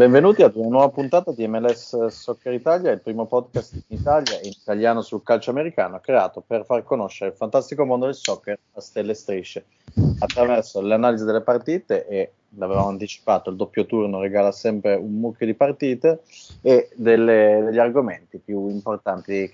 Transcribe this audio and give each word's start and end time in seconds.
Benvenuti 0.00 0.42
ad 0.42 0.56
una 0.56 0.68
nuova 0.68 0.88
puntata 0.88 1.30
di 1.30 1.46
MLS 1.46 2.06
Soccer 2.06 2.54
Italia, 2.54 2.90
il 2.90 3.02
primo 3.02 3.26
podcast 3.26 3.74
in 3.74 3.98
Italia 3.98 4.40
in 4.40 4.48
italiano 4.48 5.02
sul 5.02 5.22
calcio 5.22 5.50
americano 5.50 6.00
creato 6.00 6.40
per 6.40 6.64
far 6.64 6.84
conoscere 6.84 7.32
il 7.32 7.36
fantastico 7.36 7.84
mondo 7.84 8.06
del 8.06 8.14
soccer 8.14 8.58
a 8.72 8.80
stelle 8.80 9.12
e 9.12 9.14
strisce 9.14 9.66
attraverso 10.20 10.80
l'analisi 10.80 11.26
delle 11.26 11.42
partite 11.42 12.06
e 12.06 12.32
l'avevamo 12.56 12.88
anticipato, 12.88 13.50
il 13.50 13.56
doppio 13.56 13.84
turno 13.84 14.22
regala 14.22 14.52
sempre 14.52 14.94
un 14.94 15.20
mucchio 15.20 15.44
di 15.44 15.52
partite 15.52 16.22
e 16.62 16.88
delle, 16.94 17.60
degli 17.66 17.78
argomenti 17.78 18.38
più 18.38 18.70
importanti 18.70 19.52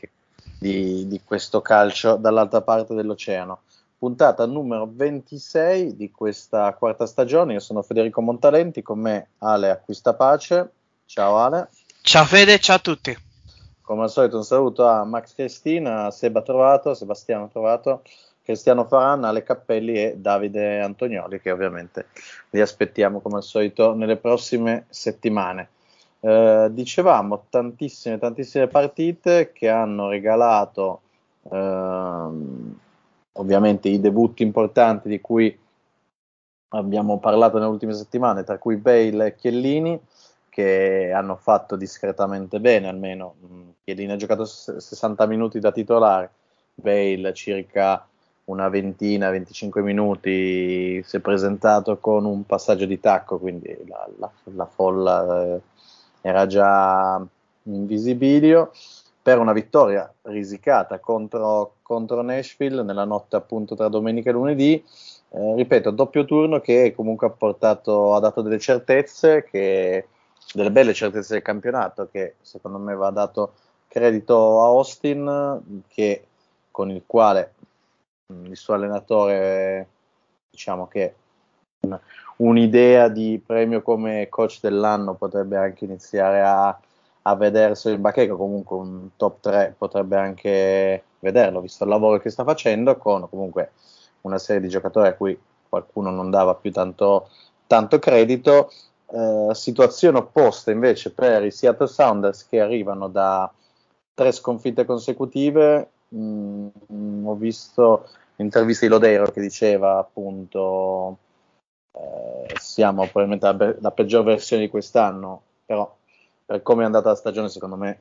di, 0.60 1.08
di 1.08 1.20
questo 1.24 1.60
calcio 1.60 2.14
dall'altra 2.14 2.60
parte 2.60 2.94
dell'oceano 2.94 3.62
puntata 4.06 4.46
numero 4.46 4.88
26 4.88 5.96
di 5.96 6.12
questa 6.12 6.72
quarta 6.74 7.06
stagione. 7.06 7.54
Io 7.54 7.58
sono 7.58 7.82
Federico 7.82 8.20
Montalenti, 8.20 8.80
con 8.80 9.00
me 9.00 9.30
Ale 9.38 9.68
Acquistapace. 9.68 10.70
Ciao 11.06 11.38
Ale. 11.38 11.70
Ciao 12.02 12.24
Fede, 12.24 12.60
ciao 12.60 12.76
a 12.76 12.78
tutti. 12.78 13.16
Come 13.80 14.04
al 14.04 14.10
solito 14.10 14.36
un 14.36 14.44
saluto 14.44 14.86
a 14.86 15.02
Max 15.02 15.34
Cristina, 15.34 16.12
Seba 16.12 16.42
Trovato, 16.42 16.94
Sebastiano 16.94 17.48
Trovato, 17.48 18.02
Cristiano 18.44 18.84
Faran, 18.84 19.24
Ale 19.24 19.42
Cappelli 19.42 19.94
e 19.94 20.14
Davide 20.16 20.78
Antonioli 20.78 21.40
che 21.40 21.50
ovviamente 21.50 22.06
li 22.50 22.60
aspettiamo 22.60 23.18
come 23.18 23.38
al 23.38 23.42
solito 23.42 23.92
nelle 23.92 24.18
prossime 24.18 24.86
settimane. 24.88 25.70
Eh, 26.20 26.68
dicevamo 26.70 27.46
tantissime, 27.50 28.18
tantissime 28.18 28.68
partite 28.68 29.50
che 29.52 29.68
hanno 29.68 30.08
regalato 30.08 31.00
ehm, 31.50 32.84
ovviamente 33.36 33.88
i 33.88 34.00
debutti 34.00 34.42
importanti 34.42 35.08
di 35.08 35.20
cui 35.20 35.56
abbiamo 36.70 37.18
parlato 37.18 37.58
nelle 37.58 37.70
ultime 37.70 37.94
settimane, 37.94 38.44
tra 38.44 38.58
cui 38.58 38.76
Bale 38.76 39.26
e 39.26 39.34
Chiellini, 39.36 40.00
che 40.48 41.12
hanno 41.12 41.36
fatto 41.36 41.76
discretamente 41.76 42.60
bene, 42.60 42.88
almeno 42.88 43.34
mm, 43.46 43.68
Chiellini 43.84 44.12
ha 44.12 44.16
giocato 44.16 44.44
60 44.44 45.26
minuti 45.26 45.58
da 45.58 45.72
titolare, 45.72 46.30
Bale 46.74 47.32
circa 47.34 48.06
una 48.44 48.68
ventina, 48.68 49.30
25 49.30 49.82
minuti, 49.82 51.02
si 51.02 51.16
è 51.16 51.20
presentato 51.20 51.98
con 51.98 52.24
un 52.24 52.44
passaggio 52.46 52.86
di 52.86 53.00
tacco, 53.00 53.38
quindi 53.38 53.76
la, 53.86 54.08
la, 54.18 54.30
la 54.54 54.66
folla 54.66 55.54
eh, 55.54 55.60
era 56.20 56.46
già 56.46 57.24
in 57.64 57.86
visibilio 57.86 58.72
per 59.26 59.38
una 59.38 59.52
vittoria 59.52 60.08
risicata 60.22 61.00
contro, 61.00 61.78
contro 61.82 62.22
Nashville 62.22 62.84
nella 62.84 63.02
notte 63.02 63.34
appunto 63.34 63.74
tra 63.74 63.88
domenica 63.88 64.30
e 64.30 64.32
lunedì. 64.32 64.84
Eh, 65.30 65.54
ripeto, 65.56 65.90
doppio 65.90 66.24
turno 66.24 66.60
che 66.60 66.92
comunque 66.94 67.26
ha 67.26 67.30
portato, 67.30 68.14
ha 68.14 68.20
dato 68.20 68.40
delle 68.40 68.60
certezze, 68.60 69.42
che, 69.42 70.06
delle 70.54 70.70
belle 70.70 70.94
certezze 70.94 71.32
del 71.32 71.42
campionato, 71.42 72.08
che 72.08 72.36
secondo 72.40 72.78
me 72.78 72.94
va 72.94 73.10
dato 73.10 73.54
credito 73.88 74.62
a 74.62 74.66
Austin, 74.66 75.82
che, 75.88 76.26
con 76.70 76.92
il 76.92 77.02
quale 77.04 77.54
il 78.44 78.56
suo 78.56 78.74
allenatore, 78.74 79.88
diciamo 80.48 80.86
che 80.86 81.14
un'idea 82.36 83.08
di 83.08 83.42
premio 83.44 83.82
come 83.82 84.28
coach 84.28 84.60
dell'anno 84.60 85.14
potrebbe 85.14 85.56
anche 85.56 85.84
iniziare 85.84 86.42
a, 86.42 86.78
a 87.28 87.34
vedersi 87.34 87.90
in 87.90 88.00
bacheca, 88.00 88.34
comunque 88.36 88.76
un 88.76 89.08
top 89.16 89.40
3 89.40 89.74
potrebbe 89.76 90.16
anche 90.16 91.02
vederlo, 91.18 91.60
visto 91.60 91.82
il 91.82 91.90
lavoro 91.90 92.18
che 92.18 92.30
sta 92.30 92.44
facendo, 92.44 92.96
con 92.96 93.28
comunque 93.28 93.72
una 94.22 94.38
serie 94.38 94.62
di 94.62 94.68
giocatori 94.68 95.08
a 95.08 95.14
cui 95.14 95.38
qualcuno 95.68 96.10
non 96.10 96.30
dava 96.30 96.54
più 96.54 96.70
tanto, 96.70 97.28
tanto 97.66 97.98
credito. 97.98 98.70
Eh, 99.08 99.50
situazione 99.54 100.18
opposta 100.18 100.70
invece 100.70 101.12
per 101.12 101.44
i 101.44 101.50
Seattle 101.50 101.88
Sounders 101.88 102.46
che 102.46 102.60
arrivano 102.60 103.08
da 103.08 103.52
tre 104.14 104.30
sconfitte 104.30 104.84
consecutive. 104.84 105.90
Mm, 106.14 107.26
ho 107.26 107.34
visto 107.34 108.08
l'intervista 108.36 108.86
di 108.86 108.92
Lodeiro 108.92 109.32
che 109.32 109.40
diceva 109.40 109.98
appunto 109.98 111.18
eh, 111.92 112.54
siamo 112.58 113.02
probabilmente 113.02 113.46
la, 113.46 113.74
la 113.80 113.90
peggior 113.90 114.22
versione 114.22 114.62
di 114.62 114.68
quest'anno, 114.68 115.42
però 115.64 115.92
per 116.46 116.62
come 116.62 116.82
è 116.82 116.86
andata 116.86 117.08
la 117.08 117.16
stagione, 117.16 117.48
secondo 117.48 117.76
me 117.76 118.00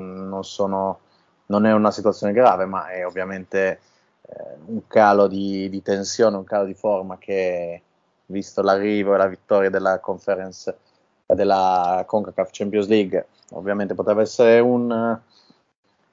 mm, 0.00 0.28
non, 0.28 0.44
sono, 0.44 1.00
non 1.46 1.64
è 1.64 1.72
una 1.72 1.90
situazione 1.90 2.34
grave, 2.34 2.66
ma 2.66 2.88
è 2.88 3.06
ovviamente 3.06 3.80
eh, 4.22 4.44
un 4.66 4.86
calo 4.86 5.26
di, 5.26 5.68
di, 5.70 5.82
tensione, 5.82 6.36
un 6.36 6.44
calo 6.44 6.66
di 6.66 6.74
forma 6.74 7.16
che, 7.16 7.82
visto 8.26 8.60
l'arrivo 8.62 9.14
e 9.14 9.16
la 9.16 9.26
vittoria 9.26 9.70
della 9.70 9.98
conference 9.98 10.76
della 11.26 12.04
CONCACAF 12.06 12.48
Champions 12.52 12.86
League, 12.88 13.26
ovviamente 13.52 13.94
poteva 13.94 14.20
essere 14.20 14.58
un, 14.58 15.18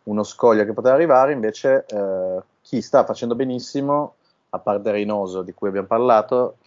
uno 0.04 0.24
scoglio 0.24 0.64
che 0.64 0.74
poteva 0.74 0.96
arrivare, 0.96 1.34
invece 1.34 1.86
eh, 1.88 2.42
chi 2.62 2.82
sta 2.82 3.04
facendo 3.04 3.36
benissimo, 3.36 4.16
a 4.52 4.60
parte 4.60 4.92
Reynoso 4.92 5.42
di 5.42 5.54
cui 5.54 5.68
abbiamo 5.68 5.88
parlato, 5.88 6.58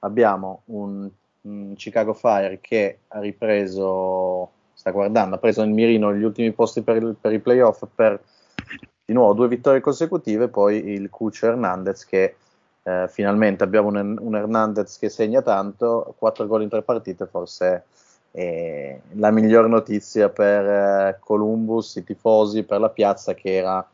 abbiamo 0.00 0.62
un 0.66 1.10
Mm, 1.46 1.74
Chicago 1.74 2.12
Fire 2.12 2.58
che 2.60 2.98
ha 3.08 3.20
ripreso, 3.20 4.50
sta 4.72 4.90
guardando, 4.90 5.36
ha 5.36 5.38
preso 5.38 5.62
nel 5.62 5.72
mirino 5.72 6.12
gli 6.12 6.24
ultimi 6.24 6.50
posti 6.52 6.82
per, 6.82 6.96
il, 6.96 7.16
per 7.20 7.32
i 7.32 7.38
playoff 7.38 7.84
per 7.94 8.20
di 9.04 9.12
nuovo 9.12 9.34
due 9.34 9.46
vittorie 9.46 9.80
consecutive, 9.80 10.48
poi 10.48 10.88
il 10.88 11.08
Cuccio 11.08 11.46
Hernandez 11.46 12.04
che 12.04 12.34
eh, 12.82 13.06
finalmente 13.08 13.62
abbiamo 13.62 13.88
un, 13.88 14.16
un, 14.20 14.34
Hernandez 14.34 14.98
che 14.98 15.08
segna 15.08 15.40
tanto, 15.42 16.14
quattro 16.18 16.46
gol 16.48 16.62
in 16.62 16.68
tre 16.68 16.82
partite, 16.82 17.26
forse 17.26 17.84
è 18.32 18.98
la 19.12 19.30
miglior 19.30 19.68
notizia 19.68 20.28
per 20.28 20.66
eh, 20.66 21.18
Columbus, 21.20 21.94
i 21.96 22.04
tifosi, 22.04 22.64
per 22.64 22.80
la 22.80 22.90
piazza 22.90 23.34
che 23.34 23.54
era 23.54 23.88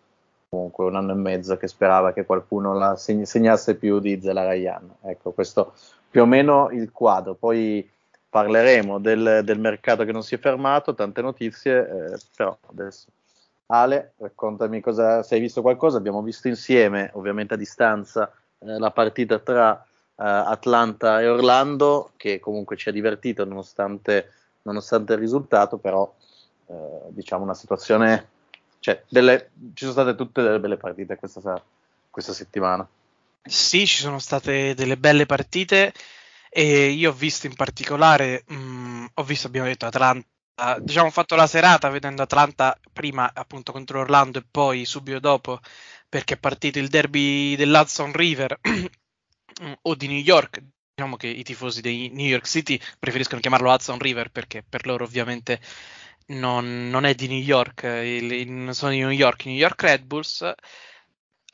comunque 0.48 0.86
un 0.86 0.96
anno 0.96 1.12
e 1.12 1.16
mezzo 1.16 1.56
che 1.58 1.68
sperava 1.68 2.12
che 2.12 2.24
qualcuno 2.24 2.72
la 2.74 2.96
seg- 2.96 3.24
segnasse 3.24 3.74
più 3.74 3.98
di 4.00 4.18
Zelarayan. 4.20 4.96
Ecco, 5.02 5.32
questo 5.32 5.74
più 6.12 6.22
o 6.22 6.26
meno 6.26 6.68
il 6.70 6.92
quadro. 6.92 7.34
Poi 7.34 7.90
parleremo 8.28 8.98
del, 8.98 9.40
del 9.42 9.58
mercato 9.58 10.04
che 10.04 10.12
non 10.12 10.22
si 10.22 10.34
è 10.34 10.38
fermato, 10.38 10.94
tante 10.94 11.22
notizie, 11.22 12.12
eh, 12.12 12.18
però 12.36 12.56
adesso. 12.68 13.06
Ale, 13.66 14.12
raccontami 14.18 14.82
cosa, 14.82 15.22
se 15.22 15.34
hai 15.34 15.40
visto 15.40 15.62
qualcosa, 15.62 15.96
abbiamo 15.96 16.20
visto 16.20 16.48
insieme, 16.48 17.10
ovviamente 17.14 17.54
a 17.54 17.56
distanza, 17.56 18.30
eh, 18.58 18.78
la 18.78 18.90
partita 18.90 19.38
tra 19.38 19.74
eh, 19.74 19.84
Atlanta 20.16 21.18
e 21.22 21.28
Orlando, 21.28 22.10
che 22.16 22.40
comunque 22.40 22.76
ci 22.76 22.90
ha 22.90 22.92
divertito 22.92 23.46
nonostante, 23.46 24.32
nonostante 24.62 25.14
il 25.14 25.18
risultato, 25.18 25.78
però 25.78 26.12
eh, 26.66 26.74
diciamo 27.08 27.42
una 27.42 27.54
situazione, 27.54 28.28
cioè 28.80 29.02
delle, 29.08 29.48
ci 29.72 29.86
sono 29.86 29.92
state 29.92 30.14
tutte 30.14 30.42
delle 30.42 30.60
belle 30.60 30.76
partite 30.76 31.16
questa, 31.16 31.62
questa 32.10 32.34
settimana. 32.34 32.86
Sì, 33.44 33.86
ci 33.86 33.96
sono 33.98 34.18
state 34.20 34.74
delle 34.74 34.96
belle 34.96 35.26
partite 35.26 35.92
e 36.48 36.90
io 36.90 37.10
ho 37.10 37.12
visto 37.12 37.46
in 37.46 37.54
particolare, 37.54 38.44
mh, 38.46 38.54
mm, 38.54 39.06
ho 39.14 39.24
visto, 39.24 39.48
abbiamo 39.48 39.66
detto, 39.66 39.86
Atlanta, 39.86 40.78
diciamo, 40.80 41.08
ho 41.08 41.10
fatto 41.10 41.34
la 41.34 41.46
serata 41.48 41.88
vedendo 41.88 42.22
Atlanta 42.22 42.78
prima 42.92 43.30
appunto 43.34 43.72
contro 43.72 44.00
Orlando 44.00 44.38
e 44.38 44.44
poi 44.48 44.84
subito 44.84 45.18
dopo 45.18 45.58
perché 46.08 46.34
è 46.34 46.38
partito 46.38 46.78
il 46.78 46.88
derby 46.88 47.56
dell'Hudson 47.56 48.12
River 48.12 48.58
o 49.82 49.94
di 49.94 50.06
New 50.08 50.18
York. 50.18 50.62
Diciamo 50.94 51.16
che 51.16 51.26
i 51.26 51.42
tifosi 51.42 51.80
dei 51.80 52.10
New 52.12 52.26
York 52.26 52.46
City 52.46 52.78
preferiscono 52.98 53.40
chiamarlo 53.40 53.72
Hudson 53.72 53.98
River 53.98 54.30
perché 54.30 54.62
per 54.62 54.86
loro 54.86 55.04
ovviamente 55.04 55.60
non, 56.26 56.90
non 56.90 57.04
è 57.06 57.14
di 57.14 57.28
New 57.28 57.40
York, 57.40 57.82
il, 57.84 58.30
il, 58.32 58.74
sono 58.74 58.92
di 58.92 58.98
New 58.98 59.10
York, 59.10 59.46
New 59.46 59.54
York 59.56 59.82
Red 59.82 60.04
Bulls 60.04 60.54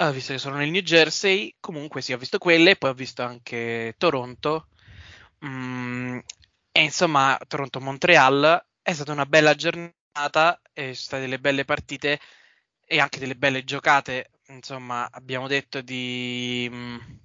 Ah, 0.00 0.12
visto 0.12 0.32
che 0.32 0.38
sono 0.38 0.56
nel 0.56 0.70
New 0.70 0.80
Jersey, 0.80 1.56
comunque 1.58 2.02
sì, 2.02 2.12
ho 2.12 2.18
visto 2.18 2.38
quelle, 2.38 2.76
poi 2.76 2.90
ho 2.90 2.94
visto 2.94 3.22
anche 3.24 3.94
Toronto. 3.98 4.68
Mm, 5.44 6.18
e 6.70 6.82
insomma, 6.82 7.36
Toronto-Montreal 7.46 8.64
è 8.80 8.92
stata 8.92 9.10
una 9.12 9.26
bella 9.26 9.54
giornata 9.54 10.60
sono 10.72 10.94
state 10.94 11.22
delle 11.22 11.40
belle 11.40 11.64
partite 11.64 12.20
e 12.84 13.00
anche 13.00 13.18
delle 13.18 13.34
belle 13.36 13.64
giocate. 13.64 14.30
Insomma, 14.48 15.08
abbiamo 15.10 15.48
detto 15.48 15.80
di 15.80 16.68
um, 16.70 17.18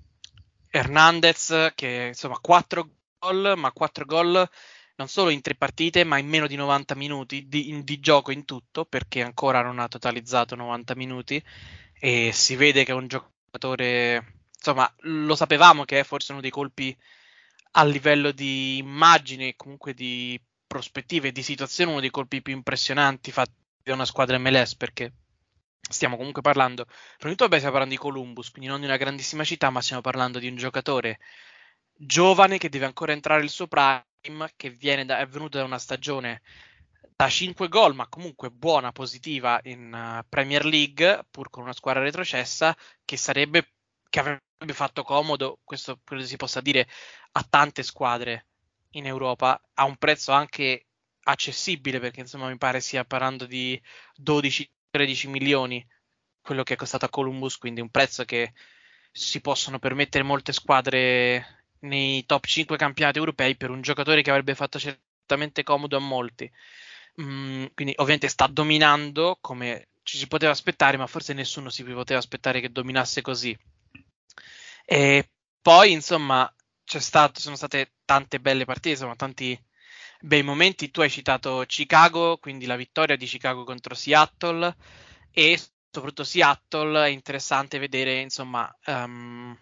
Hernandez 0.70 1.74
che 1.75 2.06
insomma 2.10 2.40
4 2.40 2.90
gol, 3.20 3.54
ma 3.56 3.72
4 3.72 4.06
gol 4.06 4.50
non 4.96 5.08
solo 5.08 5.30
in 5.30 5.42
tre 5.42 5.56
partite, 5.56 6.04
ma 6.04 6.18
in 6.18 6.28
meno 6.28 6.48
di 6.48 6.56
90 6.56 6.96
minuti 6.96 7.48
di, 7.48 7.84
di, 7.84 8.00
gioco 8.00 8.31
in 8.31 8.46
tutto, 8.46 8.86
perché 8.86 9.22
ancora 9.22 9.62
non 9.62 9.80
ha 9.80 9.88
totalizzato 9.88 10.56
90 10.56 10.96
minuti 10.96 11.44
e 12.05 12.33
si 12.33 12.57
vede 12.57 12.83
che 12.83 12.91
è 12.91 12.95
un 12.95 13.07
giocatore, 13.07 14.41
insomma, 14.57 14.94
lo 15.03 15.35
sapevamo 15.35 15.85
che 15.85 16.00
è 16.01 16.03
forse 16.03 16.33
uno 16.33 16.41
dei 16.41 16.50
colpi 16.50 16.94
a 17.75 17.85
livello 17.85 18.31
di 18.31 18.75
immagine 18.77 19.47
e 19.47 19.55
comunque 19.55 19.94
di 19.94 20.38
prospettive 20.67 21.31
di 21.31 21.41
situazione, 21.41 21.91
uno 21.91 22.01
dei 22.01 22.09
colpi 22.09 22.41
più 22.41 22.53
impressionanti 22.53 23.31
fatti 23.31 23.53
da 23.81 23.94
una 23.94 24.03
squadra 24.03 24.38
MLS, 24.38 24.75
perché 24.75 25.13
stiamo 25.79 26.17
comunque 26.17 26.41
parlando, 26.41 26.83
prima 26.83 27.29
di 27.31 27.38
tutto 27.38 27.45
stiamo 27.55 27.71
parlando 27.71 27.95
di 27.95 28.01
Columbus, 28.01 28.51
quindi 28.51 28.69
non 28.69 28.81
di 28.81 28.85
una 28.85 28.97
grandissima 28.97 29.45
città, 29.45 29.69
ma 29.69 29.81
stiamo 29.81 30.01
parlando 30.01 30.39
di 30.39 30.50
un 30.50 30.57
giocatore 30.57 31.19
giovane 31.94 32.57
che 32.57 32.67
deve 32.67 32.83
ancora 32.83 33.13
entrare 33.13 33.44
il 33.44 33.50
suo 33.50 33.67
prime, 33.67 34.03
che 34.57 34.75
da, 35.05 35.19
è 35.19 35.25
venuto 35.25 35.57
da 35.57 35.63
una 35.63 35.79
stagione 35.79 36.41
da 37.15 37.30
5 37.30 37.68
gol, 37.68 37.95
ma 37.95 38.07
comunque 38.07 38.50
buona, 38.50 38.92
positiva 38.92 39.60
in 39.63 39.92
uh, 39.94 40.25
Premier 40.27 40.65
League, 40.65 41.25
pur 41.30 41.50
con 41.50 41.63
una 41.63 41.74
squadra 41.74 42.01
retrocessa, 42.01 42.75
che 43.06 43.18
sarebbe 43.18 43.74
che 44.13 44.19
avrebbe 44.19 44.74
fatto 44.74 45.01
comodo, 45.01 45.60
questo 45.63 46.00
credo 46.04 46.24
si 46.24 46.36
possa 46.36 46.62
dire, 46.62 46.88
a 47.31 47.44
tante 47.50 47.81
squadre 47.81 48.45
in 48.92 49.07
Europa, 49.07 49.60
a 49.74 49.86
un 49.86 49.98
prezzo 49.98 50.31
anche 50.31 50.86
accessibile, 51.24 52.00
perché 52.00 52.19
insomma 52.19 52.48
mi 52.48 52.57
pare 52.57 52.80
stia 52.80 53.06
parlando 53.06 53.48
di 53.48 53.81
12-13 54.21 55.30
milioni 55.30 55.83
quello 56.42 56.62
che 56.62 56.75
è 56.75 56.77
costato 56.77 57.06
a 57.06 57.10
Columbus, 57.10 57.57
quindi 57.57 57.81
un 57.81 57.89
prezzo 57.89 58.24
che 58.24 58.54
si 59.12 59.42
possono 59.42 59.80
permettere 59.80 60.24
molte 60.24 60.54
squadre 60.54 61.65
nei 61.80 62.25
top 62.25 62.45
5 62.45 62.77
campionati 62.77 63.18
europei 63.18 63.56
per 63.56 63.71
un 63.71 63.81
giocatore 63.81 64.21
che 64.21 64.30
avrebbe 64.30 64.54
fatto 64.54 64.77
certamente 64.77 65.63
comodo 65.63 65.98
a 65.98 66.00
molti. 66.00 66.51
Mm, 67.21 67.65
quindi 67.75 67.94
ovviamente 67.98 68.27
sta 68.27 68.48
dominando 68.48 69.38
come 69.39 69.89
ci 70.04 70.18
si 70.18 70.27
poteva 70.27 70.51
aspettare, 70.51 70.98
ma 70.98 71.07
forse 71.07 71.33
nessuno 71.33 71.69
si 71.69 71.83
poteva 71.83 72.19
aspettare 72.19 72.60
che 72.60 72.71
dominasse 72.71 73.21
così. 73.21 73.57
E 74.86 75.30
poi, 75.62 75.92
insomma, 75.92 76.51
c'è 76.83 77.00
stato, 77.00 77.39
sono 77.39 77.56
state 77.56 77.94
tante 78.06 78.39
belle 78.39 78.65
partite, 78.65 78.89
insomma, 78.92 79.15
tanti 79.15 79.57
bei 80.21 80.44
momenti. 80.44 80.92
Tu 80.92 81.01
hai 81.01 81.10
citato 81.10 81.63
Chicago, 81.68 82.38
quindi 82.38 82.65
la 82.65 82.75
vittoria 82.75 83.15
di 83.15 83.25
Chicago 83.25 83.63
contro 83.63 83.95
Seattle 83.95 84.75
e 85.31 85.60
soprattutto 85.89 86.24
Seattle 86.24 87.06
è 87.06 87.10
interessante 87.10 87.80
vedere, 87.80 88.19
insomma, 88.21 88.74
um, 88.88 89.57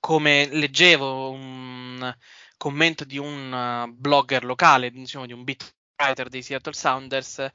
come 0.00 0.46
leggevo 0.46 1.30
un 1.30 2.16
commento 2.56 3.04
di 3.04 3.18
un 3.18 3.52
uh, 3.86 3.92
blogger 3.92 4.44
locale, 4.44 4.90
diciamo 4.90 5.26
di 5.26 5.32
un 5.32 5.44
beat 5.44 5.76
writer 5.98 6.28
dei 6.28 6.42
Seattle 6.42 6.72
Sounders, 6.72 7.46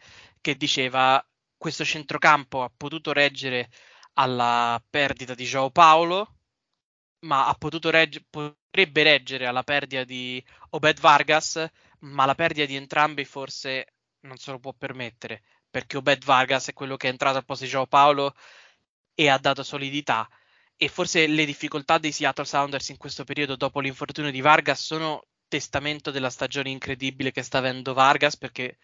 che 0.41 0.55
diceva 0.57 1.25
questo 1.57 1.85
centrocampo 1.85 2.61
ha 2.61 2.71
potuto 2.75 3.13
reggere 3.13 3.69
alla 4.13 4.83
perdita 4.89 5.33
di 5.33 5.45
Joao 5.45 5.71
Paolo, 5.71 6.35
ma 7.19 7.47
ha 7.47 7.53
potuto 7.55 7.89
regge- 7.89 8.25
potrebbe 8.29 9.03
reggere 9.03 9.45
alla 9.45 9.63
perdita 9.63 10.03
di 10.03 10.43
Obed 10.71 10.99
Vargas, 10.99 11.65
ma 11.99 12.25
la 12.25 12.35
perdita 12.35 12.65
di 12.65 12.75
entrambi 12.75 13.23
forse 13.23 13.93
non 14.21 14.37
se 14.37 14.51
lo 14.51 14.59
può 14.59 14.73
permettere, 14.73 15.43
perché 15.69 15.97
Obed 15.97 16.23
Vargas 16.25 16.67
è 16.67 16.73
quello 16.73 16.97
che 16.97 17.07
è 17.07 17.11
entrato 17.11 17.37
al 17.37 17.45
posto 17.45 17.63
di 17.63 17.69
Joao 17.69 17.87
Paolo 17.87 18.35
e 19.15 19.29
ha 19.29 19.37
dato 19.37 19.63
solidità. 19.63 20.27
E 20.75 20.87
forse 20.89 21.27
le 21.27 21.45
difficoltà 21.45 21.97
dei 21.97 22.11
Seattle 22.11 22.45
Sounders 22.45 22.89
in 22.89 22.97
questo 22.97 23.23
periodo 23.23 23.55
dopo 23.55 23.79
l'infortunio 23.79 24.31
di 24.31 24.41
Vargas 24.41 24.83
sono 24.83 25.23
testamento 25.53 26.09
della 26.09 26.31
stagione 26.31 26.71
incredibile 26.71 27.31
che 27.31 27.43
sta 27.43 27.59
avendo 27.59 27.93
Vargas 27.93 28.37
perché 28.37 28.79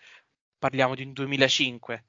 parliamo 0.60 0.94
di 0.94 1.01
un 1.01 1.13
2005 1.13 2.06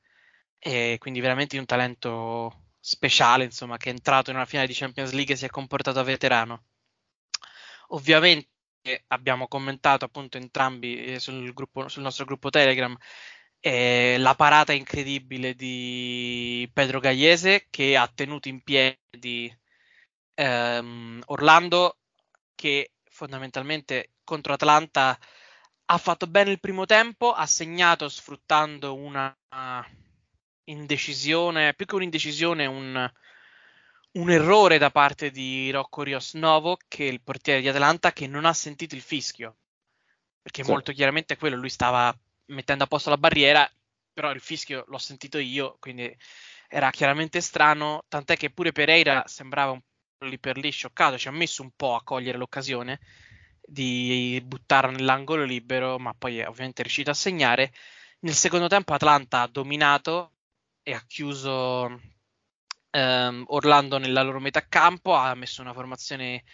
e 0.59 0.97
quindi 0.99 1.21
veramente 1.21 1.59
un 1.59 1.65
talento 1.65 2.65
speciale 2.79 3.45
insomma 3.45 3.79
che 3.79 3.89
è 3.89 3.93
entrato 3.93 4.29
in 4.29 4.37
una 4.37 4.45
finale 4.45 4.69
di 4.69 4.75
Champions 4.75 5.13
League 5.13 5.33
e 5.33 5.39
si 5.39 5.47
è 5.47 5.49
comportato 5.49 5.99
a 5.99 6.03
veterano. 6.03 6.65
Ovviamente 7.89 8.49
abbiamo 9.09 9.49
commentato 9.49 10.05
appunto 10.05 10.37
entrambi 10.37 11.05
eh, 11.05 11.19
sul, 11.21 11.55
gruppo, 11.55 11.89
sul 11.89 12.03
nostro 12.03 12.27
gruppo 12.27 12.51
Telegram 12.51 12.95
eh, 13.61 14.17
la 14.19 14.35
parata 14.35 14.75
incredibile 14.75 15.55
di 15.55 16.69
Pedro 16.71 17.01
Gagliese 17.01 17.67
che 17.71 17.97
ha 17.97 18.07
tenuto 18.09 18.49
in 18.49 18.63
piedi 18.63 19.59
ehm, 20.35 21.23
Orlando 21.27 21.97
che 22.55 22.91
fondamentalmente 23.21 24.13
contro 24.25 24.55
Atlanta 24.55 25.19
ha 25.93 25.99
fatto 25.99 26.27
bene 26.27 26.51
il 26.51 26.61
primo 26.61 26.87
tempo, 26.87 27.33
ha 27.33 27.45
segnato 27.45 28.09
sfruttando 28.09 28.95
una 28.95 29.37
indecisione, 30.65 31.75
più 31.75 31.85
che 31.85 31.97
un'indecisione, 31.97 32.65
un, 32.65 33.13
un 34.13 34.31
errore 34.31 34.79
da 34.79 34.91
parte 34.91 35.31
di 35.31 35.71
Rocco 35.71 36.03
Rios 36.03 36.33
Novo, 36.35 36.79
che 36.89 37.09
è 37.09 37.11
il 37.11 37.21
portiere 37.21 37.61
di 37.61 37.69
Atlanta, 37.69 38.13
che 38.13 38.27
non 38.27 38.47
ha 38.47 38.55
sentito 38.55 38.95
il 38.95 39.03
fischio. 39.03 39.57
Perché 40.41 40.63
sì. 40.63 40.71
molto 40.71 40.93
chiaramente 40.93 41.37
quello, 41.37 41.57
lui 41.57 41.69
stava 41.69 42.17
mettendo 42.47 42.85
a 42.85 42.87
posto 42.87 43.11
la 43.11 43.19
barriera, 43.19 43.71
però 44.15 44.31
il 44.31 44.41
fischio 44.41 44.85
l'ho 44.87 44.99
sentito 44.99 45.37
io, 45.39 45.77
quindi 45.79 46.17
era 46.69 46.91
chiaramente 46.91 47.41
strano, 47.43 48.05
tant'è 48.09 48.37
che 48.37 48.51
pure 48.51 48.73
Pereira 48.73 49.25
sembrava 49.27 49.73
un 49.73 49.81
lì 50.27 50.39
per 50.39 50.57
lì 50.59 50.71
scioccato, 50.71 51.19
ci 51.19 51.29
ha 51.29 51.33
messo 51.33 51.63
un 51.63 51.71
po' 51.75 51.95
a 51.95 52.03
cogliere 52.03 52.39
l'occasione 52.39 53.01
di 53.61 54.43
buttarla 54.45 54.91
nell'angolo 54.91 55.45
libero, 55.45 55.99
ma 55.99 56.15
poi 56.15 56.39
è 56.39 56.49
ovviamente 56.49 56.83
riuscito 56.83 57.11
a 57.11 57.15
segnare. 57.15 57.73
Nel 58.21 58.35
secondo 58.35 58.67
tempo 58.67 58.93
Atlanta 58.93 59.43
ha 59.43 59.47
dominato 59.47 60.33
e 60.83 60.93
ha 60.93 61.03
chiuso 61.07 62.01
ehm, 62.91 63.45
Orlando 63.49 63.99
nella 63.99 64.23
loro 64.23 64.41
metà 64.41 64.67
campo, 64.69 65.15
ha 65.15 65.35
messo 65.35 65.63
una 65.63 65.73
formazione 65.73 66.45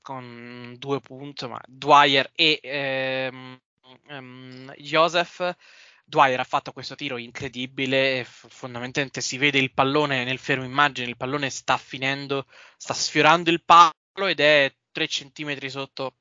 con 0.00 0.74
due 0.78 1.00
punti, 1.00 1.46
ma 1.46 1.60
Dwyer 1.66 2.30
e 2.34 2.58
ehm, 2.62 3.60
ehm, 4.08 4.72
Joseph 4.76 5.56
Dwyer 6.04 6.38
ha 6.38 6.44
fatto 6.44 6.72
questo 6.72 6.94
tiro 6.94 7.16
incredibile, 7.16 8.24
fondamentalmente 8.24 9.20
si 9.20 9.38
vede 9.38 9.58
il 9.58 9.72
pallone 9.72 10.24
nel 10.24 10.38
fermo 10.38 10.64
immagine, 10.64 11.08
il 11.08 11.16
pallone 11.16 11.48
sta 11.48 11.78
finendo, 11.78 12.46
sta 12.76 12.92
sfiorando 12.92 13.50
il 13.50 13.62
palo 13.64 13.92
ed 14.28 14.38
è 14.38 14.72
3 14.92 15.06
cm 15.06 15.66
sotto 15.66 16.14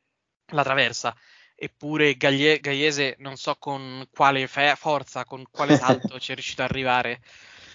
la 0.47 0.63
traversa. 0.63 1.15
Eppure 1.55 2.15
Gaglie- 2.15 2.59
Gagliese 2.59 3.15
non 3.19 3.35
so 3.35 3.55
con 3.59 4.07
quale 4.11 4.47
fe- 4.47 4.75
forza, 4.75 5.25
con 5.25 5.43
quale 5.51 5.77
salto 5.77 6.17
ci 6.19 6.31
è 6.31 6.33
riuscito 6.33 6.63
ad 6.63 6.69
arrivare. 6.69 7.21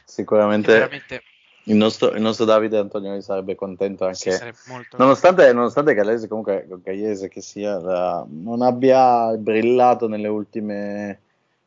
Sicuramente 0.04 0.72
veramente... 0.72 1.22
il, 1.64 1.76
nostro, 1.76 2.10
il, 2.14 2.20
nostro, 2.20 2.46
Davide 2.46 2.78
Antonio 2.78 3.20
sarebbe 3.20 3.54
contento 3.54 4.06
anche. 4.06 4.32
Sì, 4.32 4.74
nonostante, 4.96 5.52
nonostante 5.52 5.94
Gagliese 5.94 6.26
comunque 6.26 6.66
Gagliese 6.82 7.28
che 7.28 7.42
sia 7.42 7.78
non 8.26 8.62
abbia 8.62 9.36
brillato 9.36 10.08
nelle 10.08 10.28
ultime 10.28 11.20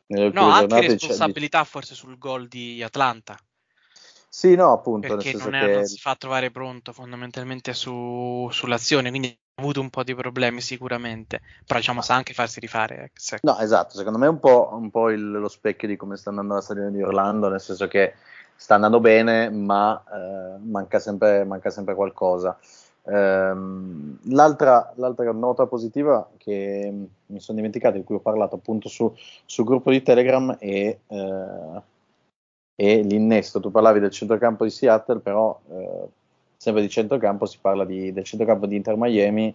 no, 0.06 0.50
anche 0.50 0.80
responsabilità 0.80 1.64
forse 1.64 1.94
sul 1.94 2.18
gol 2.18 2.48
di 2.48 2.82
Atlanta. 2.82 3.36
Sì, 4.28 4.54
no, 4.54 4.72
appunto. 4.72 5.08
Perché 5.08 5.34
non, 5.34 5.54
è, 5.54 5.66
che... 5.66 5.74
non, 5.74 5.84
si 5.84 5.98
fa 5.98 6.16
trovare 6.16 6.50
pronto 6.50 6.92
fondamentalmente 6.92 7.74
su, 7.74 8.48
sull'azione, 8.50 9.10
quindi 9.10 9.28
ha 9.28 9.60
avuto 9.60 9.82
un 9.82 9.90
po' 9.90 10.02
di 10.02 10.14
problemi 10.14 10.62
sicuramente, 10.62 11.42
però 11.66 11.78
diciamo 11.78 12.00
sa 12.00 12.14
anche 12.14 12.32
farsi 12.32 12.58
rifare. 12.58 13.10
Se... 13.12 13.40
No, 13.42 13.58
esatto, 13.58 13.94
secondo 13.94 14.18
me 14.18 14.24
è 14.24 14.30
un 14.30 14.40
po', 14.40 14.70
un 14.72 14.90
po 14.90 15.10
il, 15.10 15.30
lo 15.30 15.48
specchio 15.48 15.86
di 15.86 15.96
come 15.96 16.16
sta 16.16 16.30
andando 16.30 16.54
la 16.54 16.62
stagione 16.62 16.90
di 16.90 17.02
Orlando, 17.02 17.50
nel 17.50 17.60
senso 17.60 17.88
che 17.88 18.14
sta 18.56 18.76
andando 18.76 19.00
bene, 19.00 19.50
ma 19.50 20.02
eh, 20.10 20.58
manca, 20.64 20.98
sempre, 20.98 21.44
manca 21.44 21.68
sempre 21.68 21.94
qualcosa. 21.94 22.58
Ehm, 23.04 24.18
l'altra, 24.30 24.92
l'altra, 24.96 25.32
nota 25.32 25.66
positiva 25.66 26.28
che 26.36 26.92
mi 27.26 27.40
sono 27.40 27.56
dimenticato, 27.56 27.96
di 27.96 28.04
cui 28.04 28.16
ho 28.16 28.20
parlato 28.20 28.54
appunto 28.56 28.88
su, 28.88 29.12
sul 29.44 29.64
gruppo 29.64 29.90
di 29.90 30.02
Telegram, 30.02 30.56
è, 30.58 30.96
eh, 31.06 31.82
è, 32.74 33.02
l'innesto. 33.02 33.60
Tu 33.60 33.70
parlavi 33.70 34.00
del 34.00 34.10
centrocampo 34.10 34.64
di 34.64 34.70
Seattle, 34.70 35.20
però 35.20 35.58
eh, 35.70 36.08
sempre 36.56 36.82
di 36.82 36.88
centrocampo 36.88 37.46
si 37.46 37.58
parla 37.60 37.84
di, 37.84 38.12
del 38.12 38.24
centrocampo 38.24 38.66
di 38.66 38.76
Inter 38.76 38.94
Miami, 38.96 39.54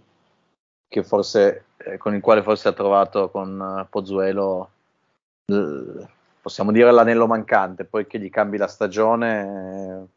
forse, 1.04 1.66
eh, 1.78 1.98
con 1.98 2.16
il 2.16 2.22
quale 2.22 2.44
forse 2.44 2.68
ha 2.68 2.74
trovato 2.74 3.30
con 3.30 3.60
uh, 3.60 3.88
Pozzuelo, 3.90 4.70
possiamo 6.42 6.72
dire 6.72 6.92
l'anello 6.92 7.28
mancante, 7.28 7.86
poi 7.86 8.08
che 8.08 8.20
gli 8.20 8.30
cambi 8.30 8.58
la 8.58 8.68
stagione, 8.68 10.08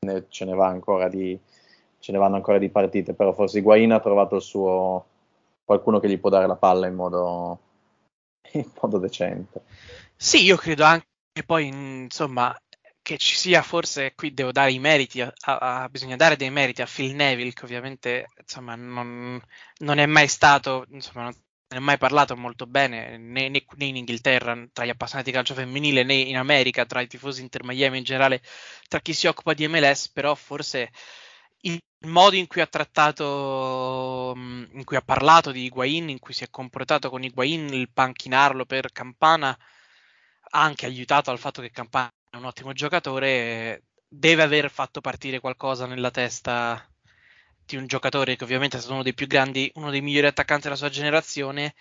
ne, 0.00 0.24
ce 0.28 0.44
ne 0.44 0.54
va 0.54 0.66
ancora 0.68 1.08
di 1.08 1.38
ce 1.98 2.12
ne 2.12 2.18
vanno 2.18 2.36
ancora 2.36 2.58
di 2.58 2.68
partite, 2.68 3.14
però 3.14 3.32
forse 3.32 3.58
Higuain 3.58 3.92
ha 3.92 4.00
trovato 4.00 4.36
il 4.36 4.42
suo 4.42 5.06
qualcuno 5.64 6.00
che 6.00 6.08
gli 6.08 6.18
può 6.18 6.30
dare 6.30 6.46
la 6.46 6.56
palla 6.56 6.86
in 6.86 6.94
modo, 6.94 7.58
in 8.52 8.70
modo 8.80 8.98
decente. 8.98 9.62
Sì, 10.16 10.44
io 10.44 10.56
credo 10.56 10.84
anche 10.84 11.06
e 11.38 11.44
poi 11.44 11.66
insomma 11.66 12.54
che 13.00 13.16
ci 13.16 13.36
sia 13.36 13.62
forse 13.62 14.14
qui 14.14 14.34
devo 14.34 14.50
dare 14.52 14.72
i 14.72 14.78
meriti 14.78 15.20
a, 15.20 15.32
a, 15.40 15.88
bisogna 15.88 16.16
dare 16.16 16.36
dei 16.36 16.50
meriti 16.50 16.82
a 16.82 16.88
Phil 16.92 17.14
Neville 17.14 17.52
che 17.52 17.64
ovviamente 17.64 18.26
insomma 18.40 18.74
non, 18.74 19.40
non 19.78 19.98
è 19.98 20.06
mai 20.06 20.26
stato 20.28 20.84
insomma 20.90 21.24
non 21.24 21.34
ne 21.68 21.76
è 21.76 21.80
mai 21.80 21.98
parlato 21.98 22.36
molto 22.36 22.66
bene 22.66 23.16
né, 23.18 23.48
né, 23.48 23.64
né, 23.76 23.84
in 23.84 23.96
Inghilterra 23.96 24.68
tra 24.72 24.84
gli 24.84 24.90
appassionati 24.90 25.30
di 25.30 25.36
calcio 25.36 25.54
femminile 25.54 26.02
né 26.02 26.14
in 26.14 26.36
America 26.36 26.84
tra 26.86 27.00
i 27.00 27.06
tifosi 27.06 27.40
Inter 27.42 27.62
Miami 27.64 27.98
in 27.98 28.04
generale 28.04 28.42
tra 28.88 29.00
chi 29.00 29.12
si 29.12 29.26
occupa 29.26 29.54
di 29.54 29.66
MLS 29.68 30.10
però 30.10 30.34
forse 30.34 30.90
il 31.62 31.80
modo 32.06 32.36
in 32.36 32.46
cui 32.46 32.60
ha 32.60 32.66
trattato 32.66 34.32
in 34.36 34.84
cui 34.84 34.96
ha 34.96 35.02
parlato 35.02 35.50
di 35.50 35.64
Higuain 35.64 36.08
in 36.08 36.18
cui 36.18 36.34
si 36.34 36.44
è 36.44 36.50
comportato 36.50 37.10
con 37.10 37.24
Higuain 37.24 37.72
il 37.72 37.90
panchinarlo 37.90 38.64
per 38.64 38.92
Campana 38.92 39.56
ha 40.50 40.62
anche 40.62 40.86
aiutato 40.86 41.30
al 41.30 41.38
fatto 41.38 41.60
che 41.62 41.70
Campana 41.70 42.10
è 42.30 42.36
un 42.36 42.44
ottimo 42.44 42.72
giocatore, 42.72 43.84
deve 44.08 44.42
aver 44.42 44.70
fatto 44.70 45.00
partire 45.00 45.40
qualcosa 45.40 45.86
nella 45.86 46.10
testa 46.10 46.86
di 47.64 47.76
un 47.76 47.86
giocatore 47.86 48.36
che 48.36 48.44
ovviamente 48.44 48.76
è 48.76 48.80
stato 48.80 48.94
uno 48.94 49.02
dei 49.02 49.14
più 49.14 49.26
grandi, 49.26 49.70
uno 49.74 49.90
dei 49.90 50.00
migliori 50.00 50.26
attaccanti 50.26 50.64
della 50.64 50.76
sua 50.76 50.88
generazione 50.88 51.74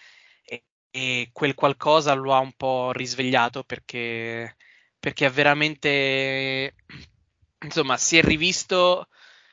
e, 0.44 0.64
e 0.92 1.30
quel 1.32 1.56
qualcosa 1.56 2.14
lo 2.14 2.34
ha 2.34 2.40
un 2.40 2.54
po' 2.54 2.92
risvegliato 2.92 3.64
perché, 3.64 4.58
perché 5.00 5.28
è 5.28 5.32
veramente, 5.32 6.76
insomma, 7.64 7.98
si 7.98 8.18
è 8.18 8.22
rivisto, 8.24 9.08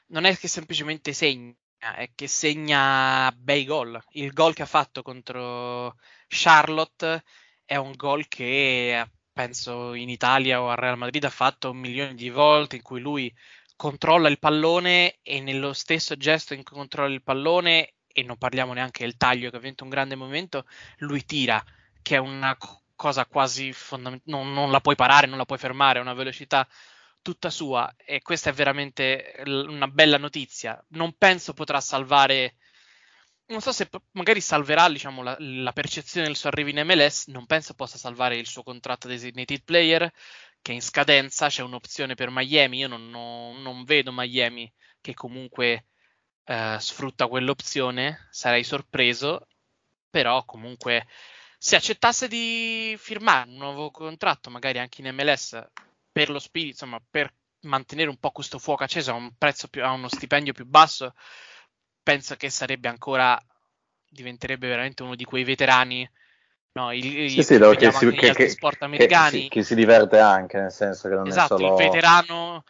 non 0.08 0.24
è 0.24 0.36
che 0.36 0.48
semplicemente 0.48 1.12
segna, 1.12 1.54
è 1.96 2.10
che 2.14 2.26
segna 2.26 3.32
bei 3.32 3.64
gol. 3.64 4.00
Il 4.12 4.32
gol 4.32 4.54
che 4.54 4.62
ha 4.62 4.66
fatto 4.66 5.02
contro 5.02 5.96
Charlotte 6.28 7.22
è 7.64 7.76
un 7.76 7.92
gol 7.92 8.28
che 8.28 9.06
penso 9.32 9.94
in 9.94 10.08
Italia 10.08 10.60
o 10.62 10.70
al 10.70 10.76
Real 10.76 10.98
Madrid 10.98 11.24
ha 11.24 11.30
fatto 11.30 11.70
un 11.70 11.78
milione 11.78 12.14
di 12.14 12.30
volte 12.30 12.76
in 12.76 12.82
cui 12.82 13.00
lui 13.00 13.34
controlla 13.76 14.28
il 14.28 14.38
pallone 14.38 15.18
e 15.22 15.40
nello 15.40 15.72
stesso 15.72 16.16
gesto 16.16 16.54
in 16.54 16.62
cui 16.62 16.76
controlla 16.76 17.12
il 17.12 17.22
pallone 17.22 17.94
e 18.06 18.22
non 18.22 18.38
parliamo 18.38 18.72
neanche 18.72 19.04
del 19.04 19.16
taglio 19.16 19.50
che 19.50 19.56
ha 19.56 19.60
vinto 19.60 19.82
un 19.82 19.90
grande 19.90 20.14
momento, 20.14 20.66
lui 20.98 21.24
tira, 21.24 21.62
che 22.00 22.14
è 22.14 22.18
una 22.18 22.56
cosa 22.94 23.26
quasi 23.26 23.72
fondamentale, 23.72 24.30
non, 24.30 24.52
non, 24.52 24.70
la 24.70 24.80
puoi 24.80 24.94
parare, 24.94 25.26
non 25.26 25.38
la 25.38 25.44
puoi 25.44 25.58
fermare, 25.58 25.98
è 25.98 26.02
una 26.02 26.14
velocità 26.14 26.66
tutta 27.24 27.50
sua 27.50 27.92
e 27.96 28.20
questa 28.22 28.50
è 28.50 28.52
veramente 28.52 29.34
una 29.46 29.88
bella 29.88 30.18
notizia. 30.18 30.82
Non 30.90 31.14
penso 31.16 31.54
potrà 31.54 31.80
salvare 31.80 32.56
non 33.46 33.60
so 33.60 33.72
se 33.72 33.88
magari 34.12 34.40
salverà 34.40 34.88
diciamo, 34.88 35.22
la, 35.22 35.36
la, 35.38 35.72
percezione 35.72 36.26
del 36.26 36.36
suo 36.36 36.48
arrivo 36.48 36.70
in 36.70 36.80
MLS, 36.86 37.26
non 37.26 37.46
penso 37.46 37.74
possa 37.74 37.98
salvare 37.98 38.36
il 38.36 38.46
suo 38.46 38.62
contratto 38.62 39.06
designated 39.08 39.62
player 39.64 40.10
che 40.62 40.72
è 40.72 40.74
in 40.74 40.80
scadenza, 40.80 41.48
c'è 41.48 41.62
un'opzione 41.62 42.14
per 42.14 42.30
Miami, 42.30 42.78
io 42.78 42.88
non, 42.88 43.10
non, 43.10 43.60
non 43.60 43.84
vedo 43.84 44.12
Miami 44.14 44.72
che 45.00 45.12
comunque 45.12 45.86
eh, 46.44 46.76
sfrutta 46.80 47.26
quell'opzione, 47.28 48.28
sarei 48.30 48.64
sorpreso, 48.64 49.46
però 50.08 50.44
comunque 50.46 51.06
se 51.58 51.76
accettasse 51.76 52.28
di 52.28 52.94
firmare 52.98 53.50
un 53.50 53.56
nuovo 53.56 53.90
contratto, 53.90 54.48
magari 54.50 54.78
anche 54.78 55.02
in 55.02 55.14
MLS, 55.14 55.62
per 56.14 56.30
lo 56.30 56.38
spirito, 56.38 56.84
insomma, 56.84 57.02
per 57.10 57.34
mantenere 57.62 58.08
un 58.08 58.18
po' 58.18 58.30
questo 58.30 58.60
fuoco 58.60 58.84
acceso 58.84 59.10
a 59.10 59.14
un 59.14 59.32
prezzo 59.36 59.66
più, 59.66 59.82
a 59.82 59.90
uno 59.90 60.06
stipendio 60.06 60.52
più 60.52 60.64
basso, 60.64 61.12
penso 62.04 62.36
che 62.36 62.50
sarebbe 62.50 62.86
ancora 62.86 63.36
diventerebbe 64.08 64.68
veramente 64.68 65.02
uno 65.02 65.16
di 65.16 65.24
quei 65.24 65.42
veterani 65.42 66.08
no, 66.74 66.92
il, 66.92 67.28
sì, 67.30 67.42
sì, 67.42 67.58
no, 67.58 67.70
che, 67.70 67.90
si, 67.90 68.10
che, 68.12 68.32
che, 68.32 68.48
sport 68.48 68.82
americani. 68.82 69.42
che, 69.42 69.48
che, 69.48 69.62
si 69.64 69.74
diverte 69.74 70.20
anche 70.20 70.60
nel 70.60 70.70
senso 70.70 71.08
che 71.08 71.16
non 71.16 71.26
esatto, 71.26 71.56
è 71.56 71.58
solo 71.58 71.70
il 71.70 71.82
veterano 71.82 72.62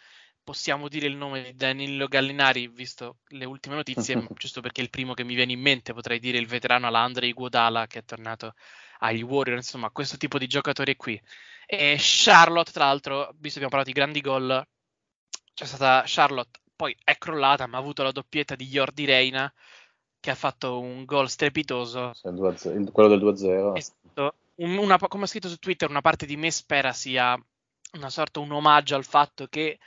possiamo 0.43 0.89
dire 0.89 1.07
il 1.07 1.17
nome 1.17 1.43
di 1.43 1.55
Danilo 1.55 2.07
Gallinari 2.07 2.69
visto 2.69 3.19
le 3.29 3.45
ultime 3.45 3.75
notizie 3.75 4.27
giusto 4.39 4.63
perché 4.63 4.81
è 4.81 4.85
il 4.85 4.91
primo 4.91 5.13
che 5.13 5.25
mi 5.25 5.35
viene 5.35 5.53
in 5.53 5.61
mente 5.61 5.93
potrei 5.93 6.19
dire 6.19 6.39
il 6.39 6.47
veterano 6.47 6.87
Alandrei 6.87 7.35
Guadala 7.35 7.87
che 7.87 7.99
è 7.99 8.05
tornato 8.05 8.55
agli 9.01 9.23
Warriors 9.23 9.67
insomma 9.67 9.91
questo 9.91 10.17
tipo 10.17 10.39
di 10.39 10.47
giocatori 10.47 10.97
qui 10.97 11.21
e 11.67 11.97
Charlotte 11.99 12.73
tra 12.73 12.87
l'altro 12.87 13.35
visto 13.39 13.59
che 13.59 13.65
abbiamo 13.65 13.71
parlato 13.71 13.91
di 13.91 13.93
grandi 13.93 14.21
gol 14.21 14.67
c'è 15.55 15.65
stata 15.65 16.03
Charlotte 16.07 16.61
poi 16.77 16.97
è 17.03 17.17
crollata, 17.17 17.67
ma 17.67 17.77
ha 17.77 17.81
avuto 17.81 18.03
la 18.03 18.13
doppietta 18.13 18.55
di 18.57 18.67
Jordi 18.67 19.05
Reina 19.05 19.53
che 20.21 20.31
ha 20.31 20.35
fatto 20.35 20.81
un 20.81 21.05
gol 21.05 21.29
strepitoso. 21.29 22.13
quello 22.93 23.09
del 23.09 23.21
2-0. 23.21 23.77
Esatto. 23.77 24.35
una, 24.57 24.99
come 24.99 25.25
ho 25.25 25.27
scritto 25.27 25.49
su 25.49 25.59
Twitter, 25.59 25.89
una 25.89 26.01
parte 26.01 26.27
di 26.27 26.37
me 26.37 26.51
spera 26.51 26.93
sia 26.93 27.39
una 27.93 28.11
sorta 28.11 28.41
un 28.41 28.51
omaggio 28.51 28.97
al 28.97 29.05
fatto 29.05 29.47
che 29.47 29.79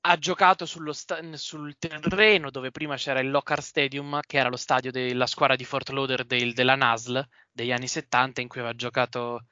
ha 0.00 0.16
giocato 0.16 0.64
sta- 0.92 1.20
sul 1.36 1.76
terreno 1.78 2.50
dove 2.50 2.70
prima 2.70 2.96
c'era 2.96 3.20
il 3.20 3.30
Lockhart 3.30 3.62
Stadium, 3.62 4.20
che 4.26 4.38
era 4.38 4.48
lo 4.48 4.56
stadio 4.56 4.90
della 4.90 5.26
squadra 5.26 5.54
di 5.54 5.64
Fort 5.64 5.90
Lauderdale 5.90 6.52
della 6.52 6.74
NASL 6.74 7.28
degli 7.52 7.72
anni 7.72 7.88
70, 7.88 8.40
in 8.40 8.48
cui 8.48 8.60
aveva 8.60 8.74
giocato 8.74 9.44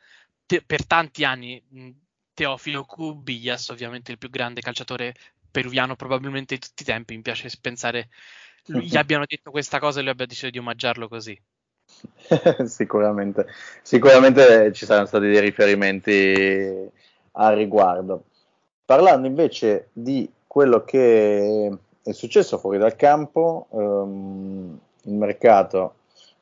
te- 0.46 0.62
per 0.64 0.86
tanti 0.86 1.24
anni 1.24 1.62
Teofilo 2.32 2.84
Cubillas, 2.84 3.68
ovviamente 3.70 4.12
il 4.12 4.18
più 4.18 4.30
grande 4.30 4.60
calciatore 4.60 5.14
peruviano 5.50 5.96
probabilmente 5.96 6.54
di 6.54 6.60
tutti 6.60 6.82
i 6.82 6.86
tempi. 6.86 7.16
Mi 7.16 7.22
piace 7.22 7.50
pensare 7.60 8.08
gli 8.64 8.96
abbiano 8.96 9.24
detto 9.26 9.50
questa 9.50 9.78
cosa 9.78 9.98
e 9.98 10.02
lui 10.02 10.12
abbia 10.12 10.26
deciso 10.26 10.50
di 10.50 10.58
omaggiarlo 10.58 11.08
così. 11.08 11.38
sicuramente, 12.66 13.46
sicuramente 13.82 14.72
ci 14.72 14.84
saranno 14.84 15.06
stati 15.06 15.26
dei 15.26 15.40
riferimenti 15.40 16.90
al 17.32 17.56
riguardo. 17.56 18.24
Parlando 18.84 19.26
invece 19.26 19.88
di 19.92 20.30
quello 20.46 20.84
che 20.84 21.78
è 22.02 22.12
successo 22.12 22.58
fuori 22.58 22.78
dal 22.78 22.96
campo, 22.96 23.66
um, 23.70 24.78
il 25.02 25.12
mercato 25.12 25.95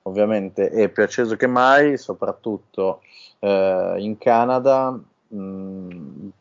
ovviamente 0.04 0.70
è 0.70 0.88
più 0.88 1.02
acceso 1.02 1.36
che 1.36 1.46
mai, 1.46 1.98
soprattutto 1.98 3.00
uh, 3.40 3.96
in 3.96 4.16
Canada. 4.18 4.98
Um, 5.28 6.32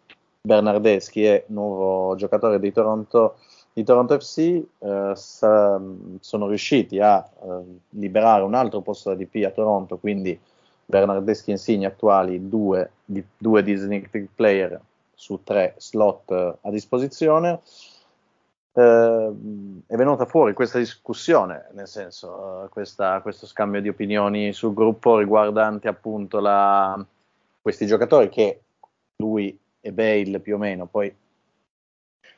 Bernardeschi 0.45 1.23
è 1.23 1.45
nuovo 1.47 2.15
giocatore 2.15 2.59
di 2.59 2.71
Toronto, 2.73 3.37
di 3.71 3.83
Toronto 3.85 4.19
FC, 4.19 4.61
eh, 4.77 5.11
sa, 5.15 5.81
sono 6.19 6.47
riusciti 6.47 6.99
a 6.99 7.25
eh, 7.25 7.47
liberare 7.91 8.43
un 8.43 8.53
altro 8.53 8.81
posto 8.81 9.09
da 9.09 9.15
DP 9.15 9.45
a 9.45 9.51
Toronto, 9.51 9.97
quindi 9.97 10.37
Bernardeschi 10.85 11.49
e 11.49 11.53
Insigne 11.53 11.85
attuali, 11.85 12.49
due, 12.49 12.91
di, 13.05 13.23
due 13.37 13.63
designated 13.63 14.27
player 14.35 14.81
su 15.13 15.39
tre 15.45 15.75
slot 15.77 16.29
eh, 16.31 16.55
a 16.59 16.69
disposizione. 16.69 17.61
Eh, 18.75 19.31
è 19.85 19.95
venuta 19.95 20.25
fuori 20.25 20.53
questa 20.53 20.79
discussione, 20.79 21.69
nel 21.73 21.87
senso, 21.87 22.63
uh, 22.65 22.69
questa, 22.69 23.21
questo 23.21 23.45
scambio 23.45 23.81
di 23.81 23.89
opinioni 23.89 24.51
sul 24.51 24.73
gruppo 24.73 25.19
riguardante 25.19 25.87
appunto 25.87 26.39
la, 26.39 27.05
questi 27.61 27.85
giocatori 27.85 28.29
che 28.29 28.61
lui 29.17 29.57
e 29.79 29.91
Bale 29.91 30.39
più 30.39 30.55
o 30.55 30.57
meno, 30.57 30.87
poi 30.87 31.13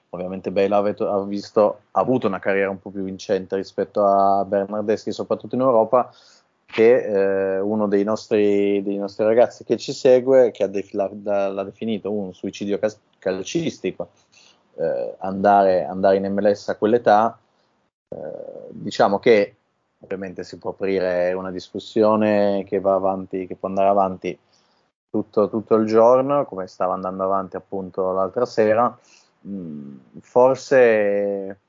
ovviamente 0.10 0.51
Bale 0.51 0.75
ha, 0.75 1.13
ha, 1.13 1.24
visto, 1.24 1.82
ha 1.92 2.00
avuto 2.01 2.27
una 2.27 2.39
carriera 2.39 2.70
un 2.70 2.80
po' 2.80 2.89
più 2.89 3.04
vincente 3.04 3.56
rispetto 3.56 4.06
a 4.06 4.44
Bernardeschi, 4.44 5.12
soprattutto 5.13 5.56
in 5.56 5.62
Europa, 5.62 6.12
che 6.65 7.56
eh, 7.56 7.60
uno 7.60 7.88
dei 7.88 8.04
nostri, 8.04 8.82
dei 8.84 8.98
nostri, 8.98 9.24
ragazzi 9.24 9.63
che 9.63 9.77
ci 9.77 9.94
segue, 9.94 10.51
che 10.51 10.70
def- 10.70 10.92
l'ha, 10.92 11.10
l'ha, 11.50 11.63
definito 11.63 12.12
un 12.12 12.34
suicidio 12.34 12.80
calcistico, 13.20 14.10
eh, 14.77 15.15
andare, 15.20 15.86
andare, 15.86 16.17
in 16.17 16.32
MLS 16.32 16.70
a 16.70 16.75
quell'età, 16.75 17.38
eh, 18.10 18.17
diciamo 18.70 19.20
che 19.20 19.55
ovviamente 20.00 20.44
si 20.44 20.58
può 20.58 20.72
aprire 20.72 21.34
una 21.34 21.51
discussione 21.51 22.63
che 22.67 22.79
va 22.79 22.96
avanti, 22.96 23.48
che 23.48 23.55
può 23.55 23.67
andare 23.67 23.89
avanti 23.89 24.38
tutto, 25.10 25.50
tutto 25.50 25.75
il 25.75 25.88
giorno, 25.88 26.46
come 26.46 26.67
stava 26.67 26.94
andando 26.94 27.24
avanti 27.24 27.55
appunto 27.55 28.12
l'altra 28.12 28.46
sera. 28.46 28.98
Mm, 29.48 29.98
forse, 30.20 31.60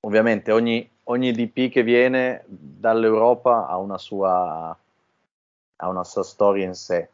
ovviamente, 0.00 0.52
ogni, 0.52 0.88
ogni 1.04 1.32
DP 1.32 1.70
che 1.70 1.82
viene 1.82 2.44
dall'Europa 2.46 3.66
ha 3.68 3.76
una 3.76 3.98
sua, 3.98 4.76
ha 5.76 5.88
una 5.88 6.04
sua 6.04 6.22
storia 6.22 6.64
in 6.64 6.74
sé. 6.74 7.08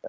Eh, 0.00 0.08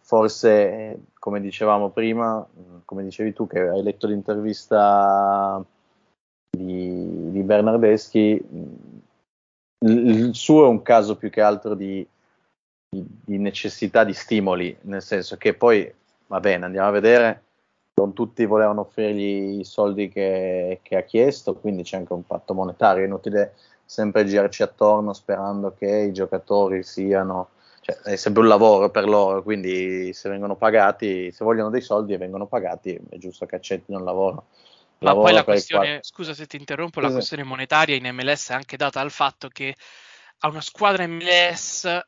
forse, 0.00 1.00
come 1.28 1.40
dicevamo 1.40 1.90
prima, 1.90 2.38
mm, 2.38 2.78
come 2.84 3.04
dicevi 3.04 3.34
tu 3.34 3.46
che 3.46 3.60
hai 3.60 3.82
letto 3.82 4.06
l'intervista 4.06 5.62
di, 6.50 7.30
di 7.30 7.42
Bernardeschi, 7.42 8.42
mm, 8.52 8.98
il 9.80 10.34
suo 10.34 10.64
è 10.64 10.68
un 10.68 10.82
caso 10.82 11.16
più 11.16 11.30
che 11.30 11.40
altro 11.40 11.74
di 11.74 12.06
di, 12.88 13.04
di 13.24 13.38
necessità 13.38 14.04
di 14.04 14.14
stimoli, 14.14 14.76
nel 14.82 15.02
senso 15.02 15.36
che 15.36 15.54
poi, 15.54 15.92
va 16.26 16.40
bene, 16.40 16.64
andiamo 16.64 16.88
a 16.88 16.92
vedere, 16.92 17.42
non 17.94 18.12
tutti 18.12 18.44
volevano 18.46 18.82
offrirgli 18.82 19.60
i 19.60 19.64
soldi 19.64 20.08
che, 20.08 20.80
che 20.82 20.96
ha 20.96 21.02
chiesto, 21.02 21.54
quindi 21.54 21.82
c'è 21.82 21.96
anche 21.98 22.12
un 22.12 22.24
patto 22.24 22.54
monetario, 22.54 23.02
è 23.02 23.06
inutile 23.06 23.54
sempre 23.84 24.24
girarci 24.24 24.62
attorno 24.62 25.12
sperando 25.12 25.74
che 25.76 25.86
i 25.86 26.12
giocatori 26.12 26.82
siano, 26.82 27.50
cioè, 27.88 28.12
è 28.12 28.16
sempre 28.16 28.42
un 28.42 28.48
lavoro 28.48 28.90
per 28.90 29.08
loro, 29.08 29.42
quindi 29.42 30.12
se 30.12 30.28
vengono 30.28 30.56
pagati, 30.56 31.32
se 31.32 31.42
vogliono 31.42 31.70
dei 31.70 31.80
soldi 31.80 32.12
e 32.12 32.18
vengono 32.18 32.46
pagati, 32.46 32.98
è 33.08 33.16
giusto 33.16 33.46
che 33.46 33.56
accettino 33.56 33.98
il 33.98 34.04
lavoro. 34.04 34.48
Ma 34.98 35.14
poi 35.14 35.32
la 35.32 35.44
questione, 35.44 36.00
scusa 36.02 36.34
se 36.34 36.46
ti 36.46 36.56
interrompo, 36.56 37.00
la 37.00 37.10
questione 37.10 37.44
monetaria 37.44 37.94
in 37.94 38.08
MLS 38.12 38.50
è 38.50 38.54
anche 38.54 38.76
data 38.76 39.00
dal 39.00 39.12
fatto 39.12 39.48
che 39.48 39.74
a 40.40 40.48
una 40.48 40.60
squadra 40.60 41.06
MLS 41.06 42.00